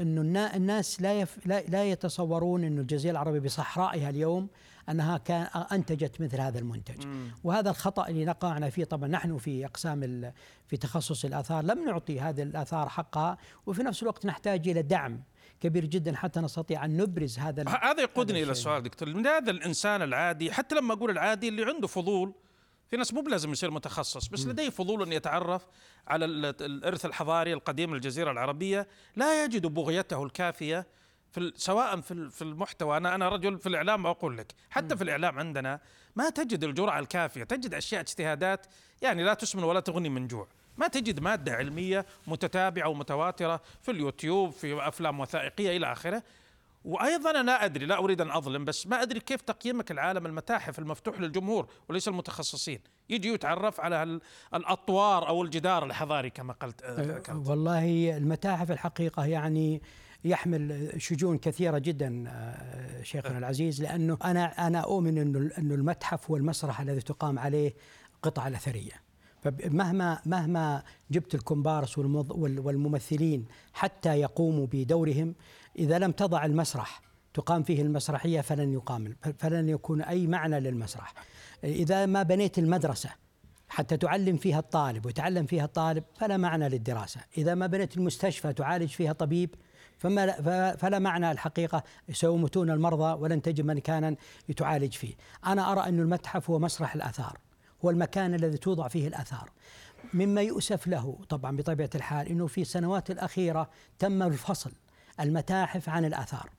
إنه 0.00 0.46
الناس 0.56 1.02
لا 1.02 1.20
يف 1.20 1.46
لا 1.46 1.84
يتصورون 1.84 2.64
إنه 2.64 2.80
الجزيرة 2.80 3.12
العربية 3.12 3.40
بصحرائها 3.40 4.10
اليوم 4.10 4.48
أنها 4.88 5.18
كان 5.18 5.46
أنتجت 5.72 6.20
مثل 6.20 6.40
هذا 6.40 6.58
المنتج. 6.58 7.06
مم. 7.06 7.30
وهذا 7.44 7.70
الخطأ 7.70 8.08
اللي 8.08 8.24
نقعنا 8.24 8.70
فيه 8.70 8.84
طبعا 8.84 9.08
نحن 9.08 9.38
في 9.38 9.64
أقسام 9.64 10.32
في 10.66 10.76
تخصص 10.76 11.24
الآثار 11.24 11.64
لم 11.64 11.84
نعطي 11.84 12.20
هذه 12.20 12.42
الآثار 12.42 12.88
حقها 12.88 13.38
وفي 13.66 13.82
نفس 13.82 14.02
الوقت 14.02 14.26
نحتاج 14.26 14.68
إلى 14.68 14.82
دعم 14.82 15.22
كبير 15.60 15.84
جدا 15.84 16.16
حتى 16.16 16.40
نستطيع 16.40 16.84
أن 16.84 16.96
نبرز 16.96 17.38
هذا 17.38 17.68
هذا 17.68 18.02
يقودني 18.02 18.42
إلى 18.42 18.52
السؤال 18.52 18.82
دكتور. 18.82 19.08
لماذا 19.08 19.50
الإنسان 19.50 20.02
العادي 20.02 20.52
حتى 20.52 20.74
لما 20.74 20.94
أقول 20.94 21.10
العادي 21.10 21.48
اللي 21.48 21.64
عنده 21.64 21.86
فضول 21.86 22.32
في 22.90 22.96
ناس 22.96 23.14
مو 23.14 23.20
بلازم 23.20 23.52
يصير 23.52 23.70
متخصص 23.70 24.28
بس 24.28 24.46
لديه 24.46 24.70
فضول 24.70 25.02
أن 25.02 25.12
يتعرف 25.12 25.66
على 26.08 26.24
الإرث 26.24 27.06
الحضاري 27.06 27.52
القديم 27.52 27.94
للجزيرة 27.94 28.30
العربية. 28.30 28.88
لا 29.16 29.44
يجد 29.44 29.66
بغيته 29.66 30.24
الكافية 30.24 30.86
في 31.32 31.52
سواء 31.56 32.00
في 32.00 32.30
في 32.30 32.42
المحتوى. 32.42 32.96
أنا 32.96 33.14
أنا 33.14 33.28
رجل 33.28 33.58
في 33.58 33.68
الإعلام 33.68 34.06
أقول 34.06 34.38
لك 34.38 34.54
حتى 34.70 34.96
في 34.96 35.04
الإعلام 35.04 35.38
عندنا 35.38 35.80
ما 36.16 36.30
تجد 36.30 36.64
الجرعه 36.64 36.98
الكافية. 36.98 37.44
تجد 37.44 37.74
أشياء 37.74 38.00
اجتهادات 38.00 38.66
يعني 39.02 39.22
لا 39.24 39.34
تسمن 39.34 39.64
ولا 39.64 39.80
تغني 39.80 40.08
من 40.08 40.28
جوع. 40.28 40.48
ما 40.78 40.88
تجد 40.88 41.20
مادة 41.20 41.52
علمية 41.52 42.06
متتابعة 42.26 42.88
ومتواترة 42.88 43.60
في 43.82 43.90
اليوتيوب 43.90 44.50
في 44.50 44.88
أفلام 44.88 45.20
وثائقية 45.20 45.76
إلى 45.76 45.92
آخره. 45.92 46.22
وأيضا 46.84 47.40
أنا 47.40 47.64
أدري 47.64 47.86
لا 47.86 47.98
أريد 47.98 48.20
أن 48.20 48.30
أظلم 48.30 48.64
بس 48.64 48.86
ما 48.86 49.02
أدري 49.02 49.20
كيف 49.20 49.40
تقييمك 49.40 49.90
العالم 49.90 50.26
المتاحف 50.26 50.78
المفتوح 50.78 51.20
للجمهور 51.20 51.66
وليس 51.88 52.08
المتخصصين. 52.08 52.80
يجي 53.08 53.28
يتعرف 53.28 53.80
على 53.80 54.20
الأطوار 54.54 55.28
أو 55.28 55.42
الجدار 55.42 55.84
الحضاري 55.84 56.30
كما 56.30 56.52
قلت 56.52 56.82
أه 56.82 57.22
والله 57.46 58.16
المتاحف 58.16 58.70
الحقيقة 58.70 59.26
يعني 59.26 59.82
يحمل 60.24 60.92
شجون 60.98 61.38
كثيرة 61.38 61.78
جدا 61.78 62.24
أه، 62.28 63.02
شيخنا 63.02 63.38
العزيز 63.38 63.82
لأنه 63.82 64.18
أنا 64.24 64.66
أنا 64.66 64.78
أؤمن 64.78 65.18
إنه 65.18 65.50
إنه 65.58 65.74
المتحف 65.74 66.30
هو 66.30 66.36
المسرح 66.36 66.80
الذي 66.80 67.00
تقام 67.00 67.38
عليه 67.38 67.74
قطع 68.22 68.48
الأثرية. 68.48 69.10
فمهما 69.42 70.20
مهما 70.26 70.82
جبت 71.10 71.34
الكومبارس 71.34 71.98
والممثلين 71.98 73.44
حتى 73.72 74.20
يقوموا 74.20 74.66
بدورهم 74.72 75.34
إذا 75.78 75.98
لم 75.98 76.12
تضع 76.12 76.44
المسرح 76.44 77.00
تقام 77.34 77.62
فيه 77.62 77.82
المسرحية 77.82 78.40
فلن 78.40 78.72
يقام 78.72 79.16
فلن 79.38 79.68
يكون 79.68 80.02
أي 80.02 80.26
معنى 80.26 80.60
للمسرح. 80.60 81.14
إذا 81.64 82.06
ما 82.06 82.22
بنيت 82.22 82.58
المدرسة 82.58 83.10
حتى 83.68 83.96
تعلم 83.96 84.36
فيها 84.36 84.58
الطالب 84.58 85.06
ويتعلم 85.06 85.46
فيها 85.46 85.64
الطالب 85.64 86.04
فلا 86.14 86.36
معنى 86.36 86.68
للدراسة. 86.68 87.20
إذا 87.38 87.54
ما 87.54 87.66
بنيت 87.66 87.96
المستشفى 87.96 88.52
تعالج 88.52 88.88
فيها 88.88 89.12
طبيب 89.12 89.54
فما 89.98 90.76
فلا 90.76 90.98
معنى 90.98 91.30
الحقيقة 91.30 91.82
سيموتون 92.12 92.70
المرضى 92.70 93.20
ولن 93.22 93.42
تجد 93.42 93.64
مكانا 93.64 94.16
تعالج 94.56 94.92
فيه. 94.92 95.14
أنا 95.46 95.72
أرى 95.72 95.80
أن 95.80 96.00
المتحف 96.00 96.50
هو 96.50 96.58
مسرح 96.58 96.94
الآثار 96.94 97.38
هو 97.84 97.90
المكان 97.90 98.34
الذي 98.34 98.58
توضع 98.58 98.88
فيه 98.88 99.08
الآثار. 99.08 99.50
مما 100.14 100.42
يؤسف 100.42 100.86
له 100.86 101.18
طبعا 101.28 101.56
بطبيعة 101.56 101.90
الحال 101.94 102.28
أنه 102.28 102.46
في 102.46 102.60
السنوات 102.60 103.10
الأخيرة 103.10 103.70
تم 103.98 104.22
الفصل 104.22 104.72
المتاحف 105.20 105.88
عن 105.88 106.04
الآثار. 106.04 106.50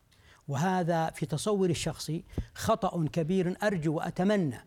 وهذا 0.48 1.10
في 1.10 1.26
تصوري 1.26 1.72
الشخصي 1.72 2.24
خطأ 2.56 3.08
كبير 3.14 3.58
أرجو 3.64 3.94
وأتمنى 3.94 4.66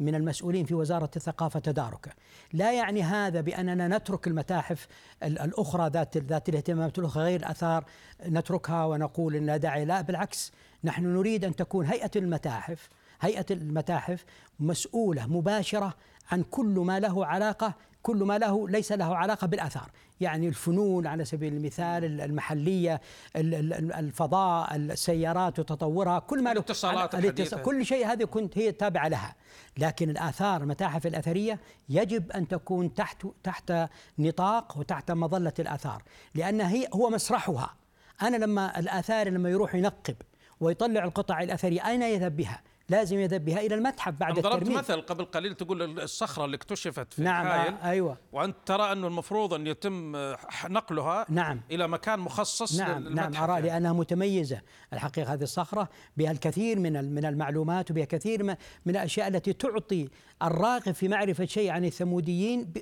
من 0.00 0.14
المسؤولين 0.14 0.64
في 0.64 0.74
وزارة 0.74 1.10
الثقافة 1.16 1.60
تداركه. 1.60 2.10
لا 2.52 2.72
يعني 2.72 3.02
هذا 3.02 3.40
بأننا 3.40 3.88
نترك 3.88 4.26
المتاحف 4.26 4.88
الأخرى 5.22 5.90
ذات 5.90 6.16
ذات 6.16 6.48
الاهتمامات 6.48 6.98
الأخرى 6.98 7.22
غير 7.22 7.40
الآثار 7.40 7.84
نتركها 8.26 8.84
ونقول 8.84 9.36
إن 9.36 9.46
لا 9.46 9.56
داعي 9.56 9.84
لا 9.84 10.00
بالعكس 10.00 10.52
نحن 10.84 11.06
نريد 11.06 11.44
أن 11.44 11.56
تكون 11.56 11.86
هيئة 11.86 12.10
المتاحف 12.16 12.88
هيئة 13.20 13.46
المتاحف 13.50 14.24
مسؤولة 14.60 15.26
مباشرة 15.26 15.94
عن 16.32 16.42
كل 16.42 16.78
ما 16.78 17.00
له 17.00 17.26
علاقة 17.26 17.74
كل 18.02 18.16
ما 18.16 18.38
له 18.38 18.68
ليس 18.68 18.92
له 18.92 19.16
علاقة 19.16 19.46
بالآثار. 19.46 19.90
يعني 20.20 20.48
الفنون 20.48 21.06
على 21.06 21.24
سبيل 21.24 21.52
المثال 21.52 22.20
المحلية 22.20 23.00
الفضاء 23.36 24.76
السيارات 24.76 25.58
وتطورها 25.58 26.18
كل 26.18 26.42
ما 26.42 26.50
له 26.50 26.52
الاتصالات 26.52 27.14
كل 27.62 27.86
شيء 27.86 28.06
هذه 28.06 28.24
كنت 28.24 28.58
هي 28.58 28.72
تابعة 28.72 29.08
لها. 29.08 29.34
لكن 29.78 30.10
الآثار 30.10 30.62
المتاحف 30.62 31.06
الأثرية 31.06 31.60
يجب 31.88 32.32
أن 32.32 32.48
تكون 32.48 32.94
تحت 32.94 33.26
تحت 33.42 33.72
نطاق 34.18 34.78
وتحت 34.78 35.10
مظلة 35.10 35.54
الآثار 35.58 36.02
لأن 36.34 36.60
هي 36.60 36.88
هو 36.94 37.10
مسرحها. 37.10 37.74
أنا 38.22 38.36
لما 38.36 38.78
الآثار 38.78 39.28
لما 39.28 39.50
يروح 39.50 39.74
ينقب 39.74 40.16
ويطلع 40.60 41.04
القطع 41.04 41.42
الأثرية 41.42 41.88
أين 41.88 42.02
يذهب 42.02 42.36
بها؟ 42.36 42.60
لازم 42.88 43.18
يذهب 43.18 43.44
بها 43.44 43.60
إلى 43.60 43.74
المتحف 43.74 44.12
بعد 44.12 44.36
الترميم 44.36 44.58
ضربت 44.58 44.78
مثل 44.78 45.00
قبل 45.00 45.24
قليل 45.24 45.54
تقول 45.54 46.00
الصخرة 46.00 46.44
اللي 46.44 46.56
اكتشفت 46.56 47.12
في 47.12 47.22
نعم 47.22 47.46
الحائل 47.46 47.74
آه 47.74 47.90
أيوه. 47.90 48.18
وأنت 48.32 48.56
ترى 48.66 48.92
أنه 48.92 49.06
المفروض 49.06 49.54
أن 49.54 49.66
يتم 49.66 50.16
نقلها 50.68 51.26
نعم. 51.28 51.60
إلى 51.70 51.88
مكان 51.88 52.20
مخصص 52.20 52.78
نعم 52.78 53.08
نعم 53.08 53.36
أرى 53.36 53.52
يعني. 53.52 53.66
لأنها 53.66 53.92
متميزة 53.92 54.60
الحقيقة 54.92 55.32
هذه 55.32 55.42
الصخرة 55.42 55.88
بها 56.16 56.30
الكثير 56.30 56.78
من 56.78 57.14
من 57.14 57.24
المعلومات 57.24 57.90
وبها 57.90 58.04
كثير 58.04 58.42
من 58.42 58.56
الأشياء 58.86 59.28
التي 59.28 59.52
تعطي 59.52 60.08
الراغب 60.42 60.92
في 60.92 61.08
معرفة 61.08 61.44
شيء 61.44 61.70
عن 61.70 61.84
الثموديين 61.84 62.72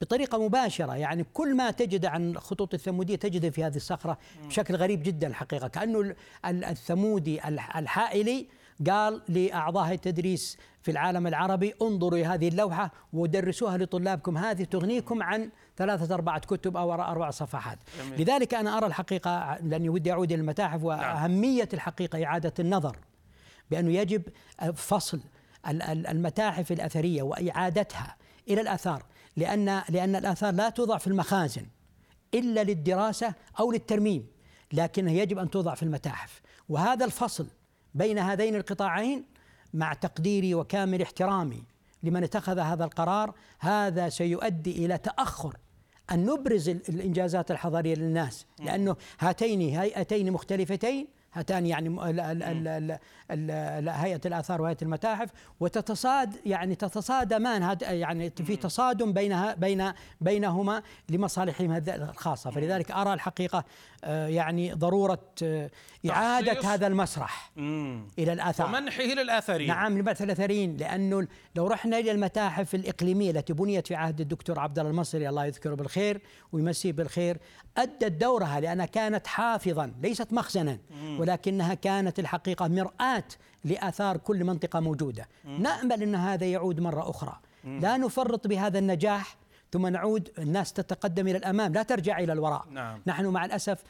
بطريقة 0.00 0.46
مباشرة. 0.46 0.96
يعني 0.96 1.24
كل 1.34 1.56
ما 1.56 1.70
تجد 1.70 2.06
عن 2.06 2.38
خطوط 2.38 2.74
الثمودية 2.74 3.16
تجده 3.16 3.50
في 3.50 3.64
هذه 3.64 3.76
الصخرة 3.76 4.18
بشكل 4.46 4.76
غريب 4.76 5.02
جدا 5.02 5.26
الحقيقة. 5.26 5.68
كأنه 5.68 6.14
الثمودي 6.44 7.48
الحائلي 7.48 8.59
قال 8.88 9.22
لأعضاء 9.28 9.92
التدريس 9.94 10.58
في 10.82 10.90
العالم 10.90 11.26
العربي 11.26 11.74
انظروا 11.82 12.26
هذه 12.26 12.48
اللوحة 12.48 12.92
ودرسوها 13.12 13.78
لطلابكم. 13.78 14.38
هذه 14.38 14.64
تغنيكم 14.64 15.22
عن 15.22 15.50
ثلاثة 15.76 16.14
أربعة 16.14 16.38
كتب 16.40 16.76
أو 16.76 16.92
أربع 16.92 17.30
صفحات. 17.30 17.78
جميل. 17.98 18.20
لذلك 18.20 18.54
أنا 18.54 18.78
أرى 18.78 18.86
الحقيقة 18.86 19.58
لأني 19.62 19.88
ودي 19.88 20.12
أعود 20.12 20.32
إلى 20.32 20.40
المتاحف 20.40 20.82
وأهمية 20.82 21.68
الحقيقة 21.74 22.24
إعادة 22.24 22.54
النظر 22.58 22.96
بأنه 23.70 23.90
يجب 23.90 24.22
فصل 24.74 25.20
المتاحف 25.90 26.72
الأثرية 26.72 27.22
وإعادتها 27.22 28.16
إلى 28.48 28.60
الآثار 28.60 29.02
لأن 29.36 29.82
لأن 29.88 30.16
الآثار 30.16 30.54
لا 30.54 30.68
توضع 30.68 30.98
في 30.98 31.06
المخازن 31.06 31.66
إلا 32.34 32.64
للدراسة 32.64 33.34
أو 33.60 33.72
للترميم 33.72 34.26
لكنها 34.72 35.12
يجب 35.12 35.38
أن 35.38 35.50
توضع 35.50 35.74
في 35.74 35.82
المتاحف. 35.82 36.40
وهذا 36.68 37.04
الفصل 37.04 37.46
بين 37.94 38.18
هذين 38.18 38.56
القطاعين 38.56 39.24
مع 39.74 39.92
تقديري 39.92 40.54
وكامل 40.54 41.02
احترامي 41.02 41.62
لمن 42.02 42.22
اتخذ 42.22 42.58
هذا 42.58 42.84
القرار. 42.84 43.34
هذا 43.58 44.08
سيؤدي 44.08 44.86
إلى 44.86 44.98
تأخر 44.98 45.56
أن 46.12 46.26
نبرز 46.26 46.68
الإنجازات 46.68 47.50
الحضارية 47.50 47.94
للناس 47.94 48.46
لأنه 48.60 48.96
هاتين 49.20 49.60
هيئتين 49.60 50.32
مختلفتين 50.32 51.08
هاتان 51.32 51.66
يعني 51.66 52.00
هيئة 53.90 54.20
الآثار 54.26 54.62
وهيئة 54.62 54.76
المتاحف 54.82 55.30
وتتصاد 55.60 56.36
يعني 56.46 56.74
تتصادمان 56.74 57.76
يعني 57.82 58.30
في 58.30 58.56
تصادم 58.56 59.12
بينها 59.12 59.54
بين 59.54 59.92
بينهما 60.20 60.82
لمصالحهم 61.08 61.82
الخاصة. 61.88 62.50
فلذلك 62.50 62.90
أرى 62.90 63.14
الحقيقة 63.14 63.64
آه، 64.04 64.26
يعني 64.26 64.72
ضرورة 64.72 65.18
آه، 65.42 65.70
إعادة 66.10 66.74
هذا 66.74 66.86
المسرح 66.86 67.50
إلى 68.18 68.32
الآثار. 68.32 68.66
ومنحه 68.66 69.02
للاثريين 69.02 69.68
نعم 69.68 69.98
لبعث 69.98 70.22
الاثريين 70.22 70.76
لأنه 70.76 71.26
لو 71.56 71.66
رحنا 71.66 71.98
إلى 71.98 72.10
المتاحف 72.10 72.74
الإقليمية 72.74 73.30
التي 73.30 73.52
بنيت 73.52 73.86
في 73.86 73.94
عهد 73.94 74.20
الدكتور 74.20 74.58
عبد 74.58 74.78
الله 74.78 74.90
المصري 74.90 75.28
الله 75.28 75.44
يذكره 75.44 75.74
بالخير 75.74 76.20
ويمسيه 76.52 76.92
بالخير 76.92 77.38
أدت 77.76 78.04
دورها 78.04 78.60
لأنها 78.60 78.86
كانت 78.86 79.26
حافظا 79.26 79.92
ليست 80.02 80.32
مخزنا. 80.32 80.78
ولكنها 81.20 81.74
كانت 81.74 82.18
الحقيقة 82.18 82.68
مرآة 82.68 83.24
لآثار 83.64 84.16
كل 84.16 84.44
منطقة 84.44 84.80
موجودة. 84.80 85.28
نأمل 85.44 86.02
إن 86.02 86.14
هذا 86.14 86.46
يعود 86.46 86.80
مرة 86.80 87.10
أخرى. 87.10 87.40
لا 87.64 87.96
نفرط 87.96 88.46
بهذا 88.46 88.78
النجاح 88.78 89.36
ثم 89.72 89.86
نعود 89.86 90.30
الناس 90.38 90.72
تتقدم 90.72 91.28
إلى 91.28 91.38
الأمام 91.38 91.72
لا 91.72 91.82
ترجع 91.82 92.18
إلى 92.18 92.32
الوراء. 92.32 92.66
نعم. 92.70 93.02
نحن 93.06 93.26
مع 93.26 93.44
الأسف 93.44 93.82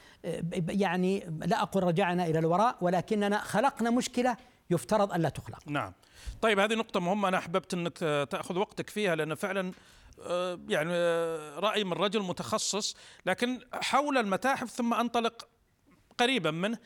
يعني 0.69 1.29
لا 1.45 1.61
أقول 1.61 1.83
رجعنا 1.83 2.25
إلى 2.25 2.39
الوراء 2.39 2.77
ولكننا 2.81 3.37
خلقنا 3.39 3.89
مشكلة 3.89 4.37
يفترض 4.69 5.13
أن 5.13 5.21
لا 5.21 5.29
تخلق. 5.29 5.59
نعم. 5.65 5.93
طيب 6.41 6.59
هذه 6.59 6.73
نقطة 6.73 6.99
مهمة. 6.99 7.27
أنا 7.27 7.37
أحببت 7.37 7.73
أنك 7.73 7.97
تأخذ 8.29 8.57
وقتك 8.57 8.89
فيها 8.89 9.15
لأن 9.15 9.35
فعلا 9.35 9.71
آه، 10.25 10.59
يعني 10.69 10.91
آه، 10.93 11.59
رأي 11.59 11.83
من 11.83 11.93
رجل 11.93 12.21
متخصص 12.23 12.95
لكن 13.25 13.59
حول 13.73 14.17
المتاحف 14.17 14.69
ثم 14.69 14.93
أنطلق 14.93 15.47
قريبا 16.17 16.51
منه. 16.51 16.77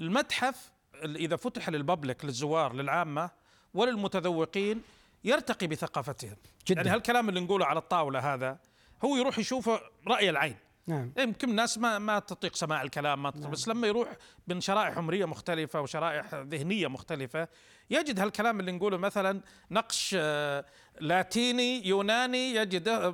المتحف 0.00 0.72
إذا 1.04 1.36
فتح 1.36 1.68
للببليك 1.68 2.24
للزوار 2.24 2.72
للعامة 2.72 3.30
وللمتذوقين 3.74 4.82
يرتقي 5.24 5.66
بثقافتهم 5.66 6.36
جدا. 6.66 6.80
يعني 6.80 6.94
هالكلام 6.94 7.28
اللي 7.28 7.40
نقوله 7.40 7.66
على 7.66 7.78
الطاولة 7.78 8.34
هذا 8.34 8.58
هو 9.04 9.16
يروح 9.16 9.38
يشوفه 9.38 9.80
رأي 10.06 10.30
العين 10.30 10.56
نعم 10.86 11.12
يمكن 11.18 11.50
الناس 11.50 11.78
ما 11.78 11.98
ما 11.98 12.18
تطيق 12.18 12.54
سماع 12.54 12.82
الكلام 12.82 13.22
ما 13.22 13.32
نعم. 13.36 13.50
بس 13.50 13.68
لما 13.68 13.86
يروح 13.86 14.08
من 14.48 14.60
شرائح 14.60 14.98
عمريه 14.98 15.24
مختلفة 15.24 15.80
وشرائح 15.80 16.34
ذهنية 16.34 16.86
مختلفة 16.88 17.48
يجد 17.90 18.20
هالكلام 18.20 18.60
اللي 18.60 18.72
نقوله 18.72 18.96
مثلا 18.96 19.40
نقش 19.70 20.16
آه، 20.18 20.64
لاتيني 21.00 21.86
يوناني 21.86 22.54
يجده 22.54 23.10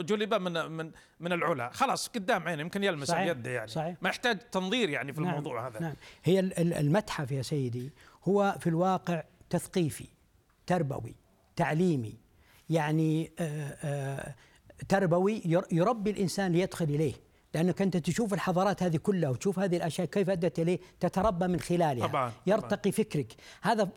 جلب 0.00 0.34
من 0.34 0.70
من 0.70 0.90
من 1.20 1.32
العلا 1.32 1.70
خلاص 1.70 2.08
قدام 2.08 2.48
عينه 2.48 2.60
يمكن 2.60 2.84
يلمس 2.84 3.10
بيده 3.10 3.50
يعني 3.50 3.68
صحيح. 3.68 3.96
ما 4.02 4.08
يحتاج 4.08 4.38
تنظير 4.38 4.88
يعني 4.90 5.12
في 5.12 5.20
نعم. 5.20 5.30
الموضوع 5.30 5.68
هذا 5.68 5.80
نعم. 5.80 5.94
هي 6.24 6.40
المتحف 6.58 7.32
يا 7.32 7.42
سيدي 7.42 7.92
هو 8.24 8.56
في 8.60 8.66
الواقع 8.66 9.22
تثقيفي 9.50 10.08
تربوي 10.66 11.14
تعليمي 11.56 12.18
يعني 12.70 13.32
آآ 13.38 13.76
آآ 13.82 14.34
تربوي 14.88 15.42
يربي 15.72 16.10
الإنسان 16.10 16.52
ليدخل 16.52 16.84
إليه 16.84 17.14
لأنك 17.54 17.82
أنت 17.82 17.96
تشوف 17.96 18.34
الحضارات 18.34 18.82
هذه 18.82 18.96
كلها 18.96 19.30
وتشوف 19.30 19.58
هذه 19.58 19.76
الأشياء 19.76 20.06
كيف 20.06 20.30
أدت 20.30 20.58
إليه 20.58 20.78
تتربى 21.00 21.46
من 21.46 21.60
خلالها 21.60 22.06
طبعا 22.06 22.32
يرتقي 22.46 22.90
طبعا. 22.90 23.04
فكرك 23.04 23.32
هذا 23.62 23.88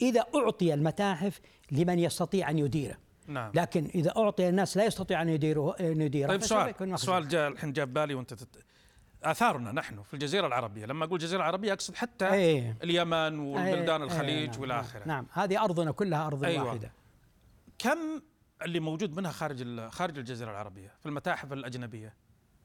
إذا 0.00 0.24
أعطي 0.34 0.74
المتاحف 0.74 1.40
لمن 1.70 1.98
يستطيع 1.98 2.50
أن 2.50 2.58
يديره 2.58 2.96
نعم. 3.26 3.52
لكن 3.54 3.90
إذا 3.94 4.12
أعطي 4.16 4.48
الناس 4.48 4.76
لا 4.76 4.84
يستطيع 4.84 5.22
أن 5.22 5.28
يديره 5.28 5.76
أن 5.80 6.00
يديره 6.00 6.28
طيب 6.28 6.42
سؤال 6.42 6.98
سؤال 6.98 7.28
جاء 7.28 7.48
الحين 7.48 7.72
جاء 7.72 7.86
بالي 7.86 8.14
وأنت 8.14 8.34
تت... 8.34 8.64
آثارنا 9.22 9.72
نحن 9.72 10.02
في 10.02 10.14
الجزيرة 10.14 10.46
العربية 10.46 10.86
لما 10.86 11.04
أقول 11.04 11.14
الجزيره 11.14 11.40
العربية 11.40 11.72
أقصد 11.72 11.94
حتى 11.94 12.32
أيه. 12.32 12.76
اليمن 12.82 13.38
وبلدان 13.38 14.02
أيه. 14.02 14.06
الخليج 14.10 14.50
أيه. 14.50 14.60
والى 14.60 14.80
آخره 14.80 15.02
نعم 15.06 15.26
هذه 15.32 15.64
أرضنا 15.64 15.92
كلها 15.92 16.26
أرض 16.26 16.44
أيوة. 16.44 16.64
واحدة 16.64 16.92
كم 17.78 17.98
اللي 18.64 18.80
موجود 18.80 19.16
منها 19.16 19.32
خارج 19.32 19.88
خارج 19.88 20.18
الجزيرة 20.18 20.50
العربية 20.50 20.94
في 21.00 21.06
المتاحف 21.06 21.52
الأجنبية. 21.52 22.14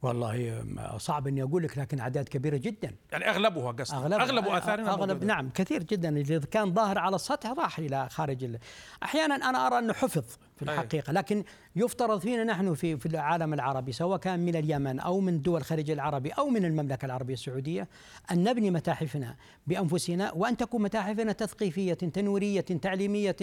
والله 0.02 0.64
صعب 0.98 1.28
إني 1.28 1.44
أقول 1.44 1.64
لك 1.64 1.78
لكن 1.78 2.00
أعداد 2.00 2.30
كبيرة 2.30 2.58
جدا. 2.58 2.96
يعني 3.12 3.30
أغلبها 3.30 3.72
قصدي 3.72 3.98
اغلب, 3.98 4.20
أغلب 4.20 4.48
آثارنا 4.48 4.94
أغلب. 4.94 5.24
نعم 5.24 5.50
كثير 5.50 5.84
جدا. 5.84 6.18
إذا 6.18 6.40
كان 6.40 6.74
ظاهر 6.74 6.98
على 6.98 7.16
السطح 7.16 7.50
راح 7.52 7.80
إلى 7.80 8.10
خارج 8.10 8.44
ال... 8.44 8.60
أحيانا 9.04 9.36
أنا 9.36 9.68
أرى 9.68 9.80
أنه 9.80 9.94
حفظ 9.94 10.24
في 10.56 10.62
الحقيقة 10.62 11.14
لكن 11.14 11.44
يفترض 11.76 12.20
فينا 12.20 12.44
نحن 12.44 12.74
في 12.74 12.98
في 12.98 13.06
العالم 13.06 13.54
العربي 13.54 13.92
سواء 13.92 14.20
كان 14.20 14.40
من 14.40 14.56
اليمن 14.56 15.00
أو 15.00 15.20
من 15.20 15.42
دول 15.42 15.60
الخليج 15.60 15.92
العربي 15.92 16.30
أو 16.30 16.50
من 16.50 16.66
المملكة 16.66 17.06
العربية 17.06 17.34
السعودية 17.34 17.88
أن 18.32 18.44
نبني 18.44 18.72
متاحفنا 18.72 19.36
بأنفسنا 19.68 20.32
وأن 20.32 20.58
تكون 20.58 20.82
متاحفنا 20.82 21.32
تثقيفية 21.32 21.94
تنويريه 21.94 22.62
تعليمية 22.62 23.36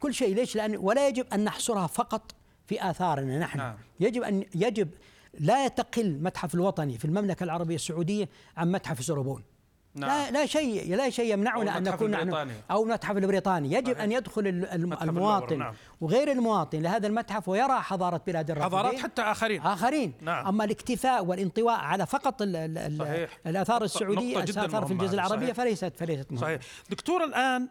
كل 0.00 0.14
شيء. 0.14 0.34
ليش؟ 0.34 0.56
لأن 0.56 0.76
ولا 0.76 1.08
يجب 1.08 1.26
أن 1.32 1.44
نحصرها 1.44 1.86
فقط 1.86 2.34
في 2.66 2.90
آثارنا 2.90 3.38
نحن. 3.38 3.58
نعم. 3.58 3.76
يجب 4.00 4.22
أن 4.22 4.44
يجب 4.54 4.88
لا 5.38 5.66
يقل 5.66 6.18
متحف 6.22 6.54
الوطني 6.54 6.98
في 6.98 7.04
المملكة 7.04 7.44
العربية 7.44 7.74
السعودية 7.74 8.28
عن 8.56 8.72
متحف 8.72 9.04
سوربون 9.04 9.42
نعم. 9.94 10.10
لا 10.10 10.30
لا 10.30 10.46
شيء 10.46 10.96
لا 10.96 11.10
شيء 11.10 11.32
يمنعنا 11.32 11.78
أن 11.78 11.82
نكون 11.82 12.10
نحن 12.10 12.50
أو 12.70 12.82
المتحف 12.82 13.16
البريطاني 13.16 13.72
يجب 13.72 13.92
صحيح. 13.92 14.00
أن 14.00 14.12
يدخل 14.12 14.46
المواطن 15.02 15.58
نعم. 15.58 15.74
وغير 16.00 16.32
المواطن 16.32 16.78
لهذا 16.78 17.06
المتحف 17.06 17.48
ويرى 17.48 17.80
حضارة 17.80 18.20
بلاد 18.26 18.50
الرافدين 18.50 18.78
حضارات 18.78 18.98
حتى 18.98 19.22
آخرين 19.22 19.62
آخرين 19.62 20.12
نعم. 20.20 20.46
أما 20.46 20.64
الاكتفاء 20.64 21.24
والانطواء 21.24 21.80
على 21.80 22.06
فقط 22.06 22.42
ال 22.42 22.56
ال 22.56 22.98
صحيح. 22.98 23.38
الآثار 23.46 23.84
السعودية 23.84 24.42
الآثار 24.42 24.86
في 24.86 24.92
الجزيرة 24.92 25.14
العربية 25.14 25.46
صحيح. 25.46 25.56
فليست 25.56 25.92
فليست 25.96 26.32
مهمة. 26.32 26.46
صحيح 26.46 26.60
دكتور 26.90 27.24
الآن 27.24 27.68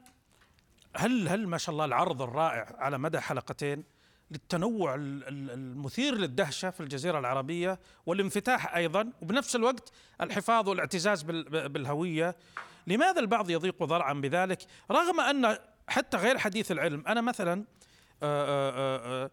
هل 0.96 1.28
هل 1.28 1.48
ما 1.48 1.58
شاء 1.58 1.74
الله 1.74 1.86
العرض 1.86 2.22
الرائع 2.22 2.76
على 2.78 2.98
مدى 2.98 3.20
حلقتين 3.20 3.84
للتنوع 4.32 4.96
المثير 4.98 6.16
للدهشة 6.16 6.70
في 6.70 6.80
الجزيرة 6.80 7.20
العربية 7.20 7.80
والانفتاح 8.06 8.76
أيضا 8.76 9.12
وبنفس 9.22 9.56
الوقت 9.56 9.92
الحفاظ 10.22 10.70
والاعتزاز 10.70 11.24
بالهوية. 11.24 12.36
لماذا 12.88 13.20
البعض 13.20 13.50
يضيق 13.50 13.84
ذرعا 13.84 14.14
بذلك؟ 14.14 14.66
رغم 14.92 15.20
أن 15.20 15.58
حتى 15.88 16.18
غير 16.18 16.38
حديث 16.38 16.72
العلم 16.72 17.04
أنا 17.08 17.22
مثلا 17.22 17.66
آآ 18.24 18.72
آآ 18.72 19.30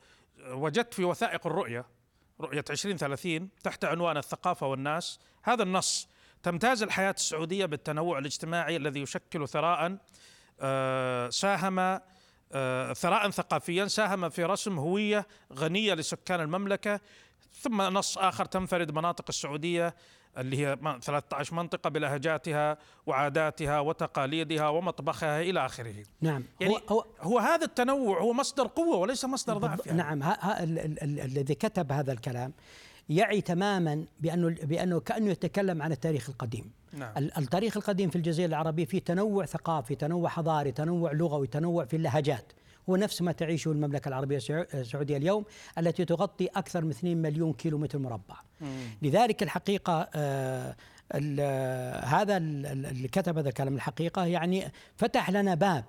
وجدت 0.49 0.95
في 0.95 1.05
وثائق 1.05 1.47
الرؤية 1.47 1.87
رؤية 2.41 2.65
2030 2.71 3.49
تحت 3.65 3.85
عنوان 3.85 4.17
الثقافة 4.17 4.67
والناس 4.67 5.19
هذا 5.43 5.63
النص 5.63 6.09
تمتاز 6.43 6.83
الحياة 6.83 7.15
السعودية 7.19 7.67
بالتنوع 7.67 8.19
الاجتماعي 8.19 8.77
الذي 8.77 9.01
يشكل 9.01 9.49
ثراء 9.49 9.99
ساهم 11.31 11.79
آه، 11.79 12.03
ثراء 12.93 13.31
ثقافيا 13.31 13.87
ساهم 13.87 14.29
في 14.29 14.45
رسم 14.45 14.79
هوية 14.79 15.27
غنية 15.55 15.95
لسكان 15.95 16.41
المملكة. 16.41 17.01
ثم 17.53 17.83
نص 17.83 18.19
آخر 18.19 18.45
تنفرد 18.45 18.91
مناطق 18.91 19.25
السعودية 19.29 19.95
اللي 20.39 20.67
هي 20.67 20.79
13 21.03 21.55
منطقة 21.55 21.91
بلهجاتها 21.91 22.79
وعاداتها 23.07 23.81
وتقاليدها 23.81 24.69
ومطبخها 24.69 25.41
إلى 25.41 25.67
آخره. 25.67 25.95
نعم. 26.21 26.45
يعني 26.61 26.75
هو, 26.75 26.81
هو, 26.89 27.05
هو 27.21 27.39
هذا 27.39 27.65
التنوع 27.65 28.21
هو 28.21 28.33
مصدر 28.33 28.67
قوة 28.67 28.97
وليس 28.97 29.25
مصدر 29.25 29.59
ضعف 29.59 29.87
يعني. 29.87 29.99
نعم. 29.99 30.35
الذي 31.03 31.55
كتب 31.55 31.93
هذا 31.93 32.13
الكلام 32.13 32.53
يعي 33.09 33.41
تماما 33.41 34.05
بأنه, 34.21 34.57
بأنه 34.63 35.01
كأنه 35.01 35.31
يتكلم 35.31 35.83
عن 35.83 35.93
التاريخ 35.93 36.29
القديم. 36.29 36.73
نعم. 36.97 37.13
التاريخ 37.17 37.77
القديم 37.77 38.11
في 38.11 38.17
الجزيرة 38.17 38.49
العربية 38.49 38.85
فيه 38.85 38.99
تنوع 38.99 39.47
ثقافي 39.47 39.95
تنوع 39.95 40.29
حضاري 40.29 40.73
تنوع 40.73 41.13
لغوي 41.13 41.47
تنوع 41.47 41.85
في 41.85 41.97
اللهجات 41.97 42.53
هو 42.91 42.97
نفس 42.97 43.23
ما 43.23 43.33
تعيشه 43.33 43.73
المملكة 43.73 44.09
العربية 44.09 44.39
السعودية 44.51 45.17
اليوم 45.17 45.45
التي 45.79 46.05
تغطي 46.05 46.47
أكثر 46.47 46.85
من 46.85 46.91
2 46.91 47.17
مليون 47.17 47.53
كيلو 47.53 47.79
متر 47.79 47.99
مربع 47.99 48.37
مم. 48.61 48.69
لذلك 49.03 49.43
الحقيقة 49.43 50.09
آه 50.15 50.77
هذا 52.05 52.37
اللي 52.37 53.09
كتب 53.09 53.39
هذا 53.39 53.49
الكلام 53.49 53.75
الحقيقة 53.75 54.27
يعني 54.27 54.73
فتح 54.97 55.31
لنا 55.31 55.55
باب 55.55 55.85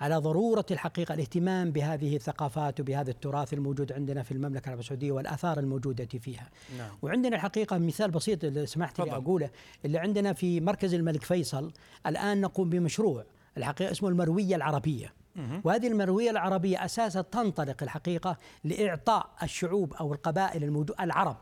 على 0.00 0.16
ضرورة 0.16 0.66
الحقيقة 0.70 1.14
الاهتمام 1.14 1.70
بهذه 1.70 2.16
الثقافات 2.16 2.80
وبهذا 2.80 3.10
التراث 3.10 3.52
الموجود 3.54 3.92
عندنا 3.92 4.22
في 4.22 4.32
المملكة 4.32 4.64
العربية 4.64 4.80
السعودية 4.80 5.12
والآثار 5.12 5.58
الموجودة 5.58 6.04
فيها. 6.04 6.48
نعم. 6.78 6.90
وعندنا 7.02 7.36
الحقيقة 7.36 7.78
مثال 7.78 8.10
بسيط 8.10 8.44
اللي 8.44 8.66
سمحت 8.66 9.00
لي 9.00 9.12
أقوله 9.12 9.50
اللي 9.84 9.98
عندنا 9.98 10.32
في 10.32 10.60
مركز 10.60 10.94
الملك 10.94 11.22
فيصل 11.22 11.72
الآن 12.06 12.40
نقوم 12.40 12.70
بمشروع 12.70 13.24
الحقيقة 13.56 13.90
اسمه 13.90 14.08
المروية 14.08 14.56
العربية. 14.56 15.12
وهذه 15.64 15.86
المروية 15.86 16.30
العربية 16.30 16.84
أساسا 16.84 17.20
تنطلق 17.22 17.82
الحقيقة 17.82 18.36
لإعطاء 18.64 19.30
الشعوب 19.42 19.94
أو 19.94 20.12
القبائل 20.12 20.64
الموجود 20.64 20.96
العرب. 21.00 21.36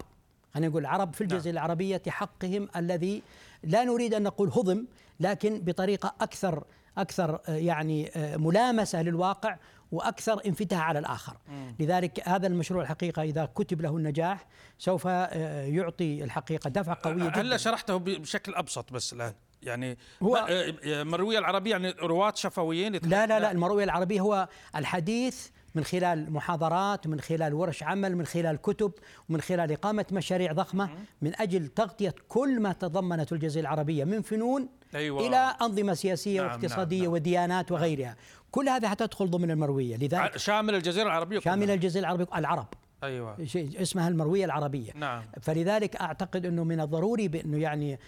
خلينا 0.55 0.69
نقول 0.69 0.83
العرب 0.83 1.15
في 1.15 1.21
الجزيرة 1.21 1.55
نعم. 1.55 1.65
العربية 1.65 2.03
حقهم 2.09 2.69
الذي 2.77 3.23
لا 3.65 3.85
نريد 3.85 4.15
أن 4.15 4.23
نقول 4.23 4.49
هضم 4.49 4.85
لكن 5.21 5.61
بطريقة 5.61 6.15
أكثر 6.21 6.65
أكثر 7.01 7.41
آه، 7.49 7.55
يعني 7.55 8.11
آه، 8.17 8.37
ملامسة 8.37 9.03
للواقع 9.03 9.57
وأكثر 9.93 10.41
انفتاح 10.47 10.81
على 10.81 10.99
الآخر. 10.99 11.37
مم. 11.49 11.75
لذلك 11.81 12.29
هذا 12.29 12.47
المشروع 12.47 12.83
الحقيقة 12.83 13.23
إذا 13.23 13.45
كتب 13.55 13.81
له 13.81 13.97
النجاح 13.97 14.47
سوف 14.79 15.07
آه، 15.07 15.65
يعطي 15.65 16.25
الحقيقة 16.25 16.71
دفعة 16.71 16.99
قوية 17.03 17.15
جدا. 17.15 17.41
هلا 17.41 17.57
شرحته 17.57 17.97
بشكل 17.97 18.55
أبسط 18.55 18.93
بس 18.93 19.13
الآن. 19.13 19.35
يعني 19.63 19.99
هو 20.23 20.47
مرويه 20.85 21.39
العربية 21.39 21.71
يعني 21.71 21.91
رواة 21.91 22.33
شفويين 22.37 22.93
لا 22.93 23.27
لا 23.27 23.41
لا 23.41 23.51
المرويه 23.51 23.85
العربيه 23.85 24.21
هو 24.21 24.49
الحديث 24.77 25.49
من 25.79 25.85
خلال 25.85 26.33
محاضرات 26.33 27.07
ومن 27.07 27.21
خلال 27.21 27.55
ورش 27.55 27.83
عمل 27.83 28.17
من 28.17 28.27
خلال 28.27 28.57
كتب 28.57 28.93
ومن 29.29 29.41
خلال 29.41 29.73
إقامة 29.73 30.05
مشاريع 30.13 30.53
ضخمة 30.53 30.91
من 31.23 31.33
أجل 31.41 31.69
تغطية 31.69 32.15
كل 32.29 32.61
ما 32.61 32.73
تضمنته 32.73 33.35
الجزيرة 33.35 33.63
العربية 33.63 34.05
من 34.05 34.23
فنون 34.23 34.69
أيوة. 34.95 35.27
إلى 35.27 35.55
أنظمة 35.63 35.95
سياسية 35.95 36.41
نعم 36.41 36.51
واقتصادية 36.51 37.03
نعم 37.03 37.13
وديانات 37.13 37.73
وغيرها. 37.73 38.17
كل 38.51 38.69
هذا 38.69 38.89
حتدخل 38.89 39.31
ضمن 39.31 39.51
المروية 39.51 39.97
لذلك 39.97 40.37
شامل 40.37 40.75
الجزيرة 40.75 41.07
العربية 41.07 41.41
شامل 41.41 41.71
الجزيرة 41.71 42.01
العربية 42.01 42.27
العرب. 42.37 42.69
أيوه. 43.03 43.45
شيء 43.45 43.83
اسمها 43.83 44.09
المروية 44.09 44.45
العربية. 44.45 44.93
نعم. 44.95 45.23
فلذلك 45.43 45.97
أعتقد 45.97 46.47
إنه 46.47 46.65
من 46.65 46.81
الضروري 46.81 47.29
بأنه 47.29 47.59
يعني 47.59 47.99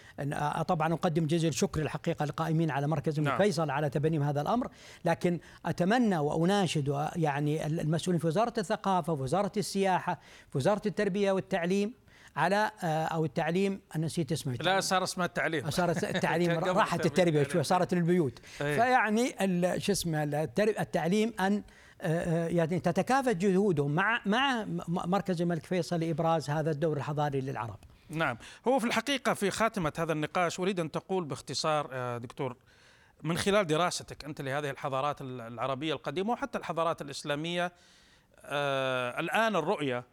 طبعا 0.68 0.92
أقدم 0.92 1.26
جزيل 1.26 1.54
شكر 1.54 1.82
الحقيقة 1.82 2.24
للقائمين 2.24 2.70
على 2.70 2.86
مركز 2.86 3.20
نعم. 3.20 3.38
فيصل 3.38 3.70
على 3.70 3.90
تبنيم 3.90 4.22
هذا 4.22 4.40
الأمر. 4.40 4.68
لكن 5.04 5.40
أتمنى 5.66 6.18
وأناشد 6.18 7.08
يعني 7.16 7.66
المسؤولين 7.66 8.20
في 8.20 8.26
وزارة 8.26 8.54
الثقافة 8.58 9.12
ووزاره 9.12 9.52
السياحة 9.56 10.20
في 10.50 10.58
وزارة 10.58 10.82
التربية 10.86 11.32
والتعليم 11.32 11.94
على 12.36 12.70
أو 12.84 13.24
التعليم 13.24 13.80
أنا 13.96 14.06
نسيت 14.06 14.32
اسمه. 14.32 14.54
لا 14.54 14.80
صار 14.80 15.02
اسمه 15.02 15.24
التعليم. 15.24 15.70
صارت 15.70 16.04
التعليم 16.04 16.50
راحت 16.80 17.06
التربية. 17.06 17.42
شوي 17.42 17.62
صارت 17.62 17.94
للبيوت. 17.94 18.38
فيعني 18.38 19.34
شو 19.80 19.92
اسمه 19.92 20.24
التعليم 20.58 21.32
أن 21.40 21.62
يعني 22.48 22.80
تتكافئ 22.80 23.34
جهودهم 23.34 23.94
مع 23.94 24.20
مع 24.26 24.66
مركز 24.88 25.42
الملك 25.42 25.66
فيصل 25.66 26.00
لإبراز 26.00 26.50
هذا 26.50 26.70
الدور 26.70 26.96
الحضاري 26.96 27.40
للعرب. 27.40 27.78
نعم، 28.08 28.38
هو 28.68 28.78
في 28.78 28.86
الحقيقة 28.86 29.34
في 29.34 29.50
خاتمة 29.50 29.92
هذا 29.98 30.12
النقاش 30.12 30.60
أريد 30.60 30.80
أن 30.80 30.90
تقول 30.90 31.24
باختصار 31.24 32.18
دكتور 32.18 32.56
من 33.22 33.38
خلال 33.38 33.66
دراستك 33.66 34.24
أنت 34.24 34.40
لهذه 34.40 34.70
الحضارات 34.70 35.20
العربية 35.20 35.92
القديمة 35.94 36.32
وحتى 36.32 36.58
الحضارات 36.58 37.02
الإسلامية 37.02 37.72
آه 38.44 39.20
الآن 39.20 39.56
الرؤية 39.56 40.04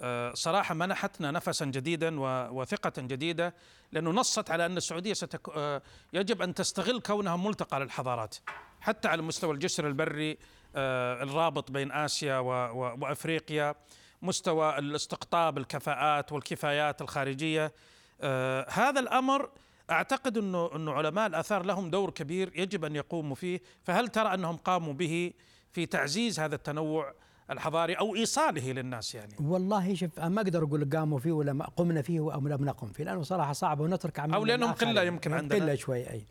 آه 0.00 0.34
صراحة 0.34 0.74
منحتنا 0.74 1.30
نفسا 1.30 1.64
جديدا 1.64 2.20
وثقة 2.50 2.92
جديدة 2.98 3.54
لأنه 3.92 4.10
نصت 4.10 4.50
على 4.50 4.66
أن 4.66 4.76
السعودية 4.76 5.12
ستك 5.12 5.48
آه 5.56 5.82
يجب 6.12 6.42
أن 6.42 6.54
تستغل 6.54 7.00
كونها 7.00 7.36
ملتقى 7.36 7.80
للحضارات 7.80 8.36
حتى 8.80 9.08
على 9.08 9.22
مستوى 9.22 9.54
الجسر 9.54 9.88
البري 9.88 10.30
آه، 10.32 10.36
الرابط 10.76 11.70
بين 11.70 11.92
آسيا 11.92 12.38
وأفريقيا 12.38 13.74
مستوى 14.22 14.78
الاستقطاب 14.78 15.58
الكفاءات 15.58 16.32
والكفايات 16.32 17.02
الخارجية. 17.02 17.72
آه، 18.20 18.66
هذا 18.70 19.00
الأمر 19.00 19.50
أعتقد 19.90 20.38
انه 20.38 20.70
إنه 20.76 20.92
علماء 20.92 21.26
الآثار 21.26 21.62
لهم 21.62 21.90
دور 21.90 22.10
كبير 22.10 22.52
يجب 22.54 22.84
أن 22.84 22.96
يقوموا 22.96 23.34
فيه. 23.34 23.60
فهل 23.82 24.08
ترى 24.08 24.34
أنهم 24.34 24.56
قاموا 24.56 24.92
به 24.92 25.32
في 25.72 25.86
تعزيز 25.86 26.40
هذا 26.40 26.54
التنوع 26.54 27.14
الحضاري 27.50 27.94
أو 27.94 28.14
إيصاله 28.14 28.72
للناس 28.72 29.14
يعني؟ 29.14 29.34
والله 29.40 29.94
شوف 29.94 30.20
ما 30.20 30.40
أقدر 30.40 30.64
أقول 30.64 30.90
قاموا 30.90 31.18
فيه 31.18 31.32
ولا 31.32 31.64
قمنا 31.76 32.02
فيه 32.02 32.20
أو 32.20 32.40
لم 32.40 32.64
نقم 32.64 32.88
فيه 32.88 33.04
لأنه 33.04 33.22
صراحة 33.22 33.52
صعب 33.52 33.80
ونترك 33.80 34.20
عمل 34.20 34.34
أو 34.34 34.44
لأنهم 34.44 34.72
قلة 34.72 35.02
يمكن 35.02 35.32
عندنا. 35.32 35.64
قلة 35.64 35.74
شوي 35.74 36.10
أي. 36.10 36.24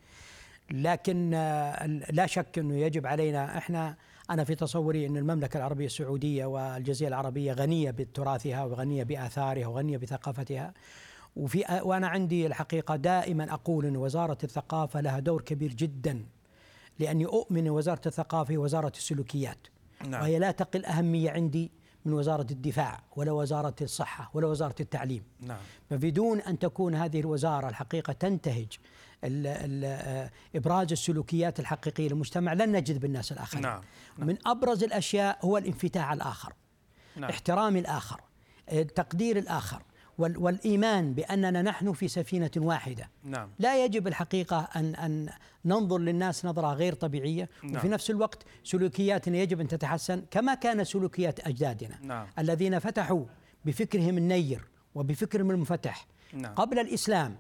لكن 0.72 1.34
آه، 1.34 1.86
لا 1.88 2.26
شك 2.26 2.60
إنه 2.60 2.78
يجب 2.78 3.08
علينا 3.08 3.58
إحنا 3.58 3.96
أنا 4.30 4.44
في 4.44 4.56
تصوري 4.56 5.06
أن 5.06 5.18
المملكة 5.18 5.58
العربية 5.58 5.86
السعودية 5.86 6.46
والجزيرة 6.46 7.08
العربية 7.08 7.54
غنية 7.54 7.92
بتراثها 7.92 8.64
وغنية 8.64 9.04
بآثارها 9.04 9.68
وغنية 9.68 9.98
بثقافتها 9.98 10.74
وفي 11.36 11.82
وأنا 11.84 12.08
عندي 12.08 12.48
الحقيقة 12.48 12.96
دائما 12.96 13.54
أقول 13.54 13.86
أن 13.86 13.98
وزارة 13.98 14.38
الثقافة 14.44 15.02
لها 15.02 15.20
دور 15.20 15.42
كبير 15.42 15.74
جدا 15.74 16.26
لأني 17.00 17.26
أؤمن 17.26 17.70
وزارة 17.70 18.02
الثقافة 18.06 18.58
وزارة 18.58 18.92
السلوكيات 18.96 19.68
نعم. 20.08 20.22
وهي 20.22 20.40
لا 20.40 20.52
تقل 20.52 20.86
أهمية 20.86 21.32
عندي 21.32 21.72
من 22.06 22.14
وزارة 22.14 22.48
الدفاع 22.52 23.04
ولا 23.16 23.32
وزارة 23.32 23.76
الصحة 23.82 24.32
ولا 24.34 24.48
وزارة 24.48 24.76
التعليم 24.80 25.24
نعم. 25.40 25.58
فبدون 25.90 26.42
أن 26.42 26.60
تكون 26.60 26.96
هذه 26.96 27.20
الوزارة 27.20 27.70
الحقيقة 27.70 28.14
تنتهج 28.14 28.78
ال 29.24 29.48
ال 29.48 30.30
إبراز 30.56 30.92
السلوكيات 30.92 31.60
الحقيقية 31.60 32.08
للمجتمع 32.08 32.54
لن 32.54 32.72
نجد 32.72 33.00
بالناس 33.00 33.32
الآخرين 33.32 33.64
نعم. 33.64 33.82
نعم. 34.18 34.28
من 34.28 34.38
أبرز 34.46 34.84
الأشياء 34.84 35.38
هو 35.42 35.58
الانفتاح 35.58 36.08
على 36.08 36.18
الآخر 36.18 36.54
نعم. 37.16 37.30
احترام 37.30 37.78
الآخر 37.78 38.22
تقدير 38.96 39.38
الآخر 39.38 39.82
والإيمان 40.18 41.14
بأننا 41.14 41.62
نحن 41.62 41.94
في 41.94 42.08
سفينة 42.08 42.52
واحدة 42.58 43.10
نعم. 43.24 43.50
لا 43.60 43.86
يجب 43.86 44.08
الحقيقة 44.08 44.68
ان 44.76 44.96
أن 44.96 45.30
ننظر 45.66 45.98
للناس 45.98 46.46
نظرة 46.46 46.74
غير 46.74 46.94
طبيعية 46.94 47.50
نعم. 47.64 47.76
وفي 47.76 47.88
نفس 47.88 48.10
الوقت 48.10 48.44
سلوكياتنا 48.64 49.38
يجب 49.38 49.60
أن 49.60 49.68
تتحسن 49.68 50.24
كما 50.32 50.54
كان 50.54 50.84
سلوكيات 50.84 51.48
أجدادنا 51.48 52.00
نعم. 52.02 52.28
الذين 52.40 52.80
فتحوا 52.80 53.26
بفكرهم 53.66 54.18
النير 54.18 54.68
وبفكرهم 54.96 55.52
المفتح 55.52 56.08
نعم. 56.34 56.54
قبل 56.54 56.80
الإسلام 56.80 57.36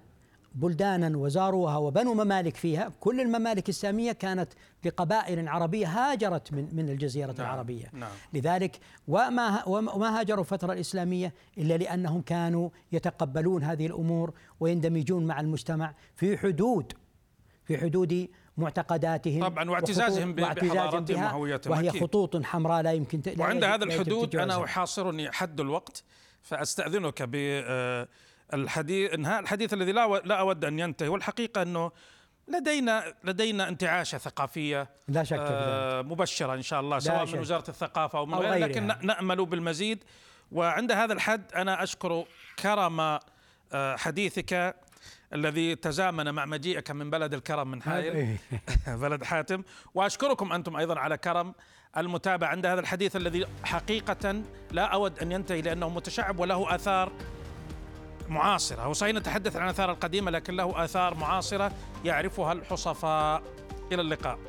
بلدانا 0.56 1.18
وزاروها 1.18 1.78
وبنوا 1.78 2.13
ممالك 2.16 2.58
فيها. 2.58 2.92
كل 3.00 3.22
الممالك 3.22 3.63
الإسلامية 3.63 4.12
كانت 4.12 4.54
لقبائل 4.86 5.48
عربية 5.48 5.88
هاجرت 5.88 6.54
من 6.54 6.70
من 6.74 6.89
الجزيرة 6.89 7.32
نعم 7.32 7.42
العربية. 7.42 7.89
نعم. 7.94 8.12
لذلك 8.34 8.80
وما 9.08 9.68
وما 9.68 10.20
هاجروا 10.20 10.42
الفترة 10.44 10.74
الإسلامية 10.74 11.34
إلا 11.58 11.78
لأنهم 11.78 12.22
كانوا 12.22 12.70
يتقبلون 12.92 13.63
هذه 13.63 13.88
الأمور 13.88 14.34
ويندمجون 14.60 15.26
مع 15.26 15.39
المجتمع 15.39 15.94
في 16.16 16.38
حدود 16.38 16.94
في 17.66 17.78
حدود 17.78 18.28
معتقداتهم 18.58 19.48
طبعا 19.48 19.70
واعتزازهم 19.70 20.36
بحضارتهم 20.36 21.24
وهويتهم 21.24 21.74
وهي 21.74 21.89
خطوط 21.89 22.44
حمراء 22.44 22.82
لا 22.82 22.92
يمكن 22.92 23.22
وعند 23.39 23.63
هذا 23.63 23.84
الحدود 23.84 24.36
أنا 24.36 24.63
أحاصرني 24.63 25.32
حد 25.32 25.60
الوقت 25.60 26.04
فأستأذنك 26.42 27.24
ب 27.24 27.36
آه، 27.36 28.08
الحديث 28.54 29.13
انهاء 29.13 29.39
الحديث 29.39 29.74
الذي 29.74 29.92
لا 29.92 30.22
لا 30.26 30.39
أود 30.39 30.66
أن 30.66 30.80
ينتهي 30.80 31.08
والحقيقة 31.08 31.62
أنه 31.62 31.92
لدينا 32.48 33.13
لدينا 33.24 33.68
انتعاشه 33.68 34.18
ثقافية 34.18 34.89
لا 35.08 35.24
شك 35.24 35.38
آه 35.39 36.02
مبشرة 36.02 36.54
إن 36.54 36.62
شاء 36.62 36.80
الله 36.80 37.00
سواء 37.00 37.26
من 37.26 37.39
وزارة 37.39 37.70
الثقافة 37.70 38.20
أو 38.20 38.26
من 38.26 38.34
غيرها 38.34 38.68
لكن 38.68 38.88
نأمل 39.02 39.46
بالمزيد. 39.46 40.04
وعند 40.52 40.92
هذا 40.92 41.13
الحد 41.13 41.54
أنا 41.56 41.84
أشكر 41.84 42.26
كرم 42.60 43.00
آه 43.00 43.20
حديثك 43.96 44.76
الذي 45.34 45.76
تزامن 45.76 46.32
مع 46.32 46.46
مجيئك 46.46 46.92
من 46.92 47.10
بلد 47.10 47.34
الكرم 47.34 47.68
من 47.68 47.82
حائل. 47.82 48.38
بلد 48.88 49.24
حاتم. 49.24 49.63
وأشكركم 49.96 50.54
أنتم 50.54 50.76
أيضا 50.76 51.00
على 51.00 51.18
كرم 51.18 51.54
المتابعة. 51.98 52.50
عند 52.50 52.66
هذا 52.66 52.80
الحديث 52.80 53.16
الذي 53.16 53.46
حقيقة 53.63 54.44
لا 54.72 54.86
أود 54.86 55.20
أن 55.20 55.32
ينتهي 55.32 55.62
لأنه 55.62 55.89
متشعب 55.89 56.39
وله 56.39 56.76
آثار 56.76 57.12
معاصرة. 58.30 58.82
هو 58.82 58.94
صحيح 58.94 59.16
نتحدث 59.16 59.56
عن 59.56 59.64
الآثار 59.64 59.92
القديمة 59.92 60.32
لكن 60.32 60.56
له 60.56 60.86
آثار 60.86 61.16
معاصرة 61.16 61.72
يعرفها 62.06 62.54
الحصفاء. 62.54 63.44
إلى 63.92 64.02
اللقاء. 64.02 64.40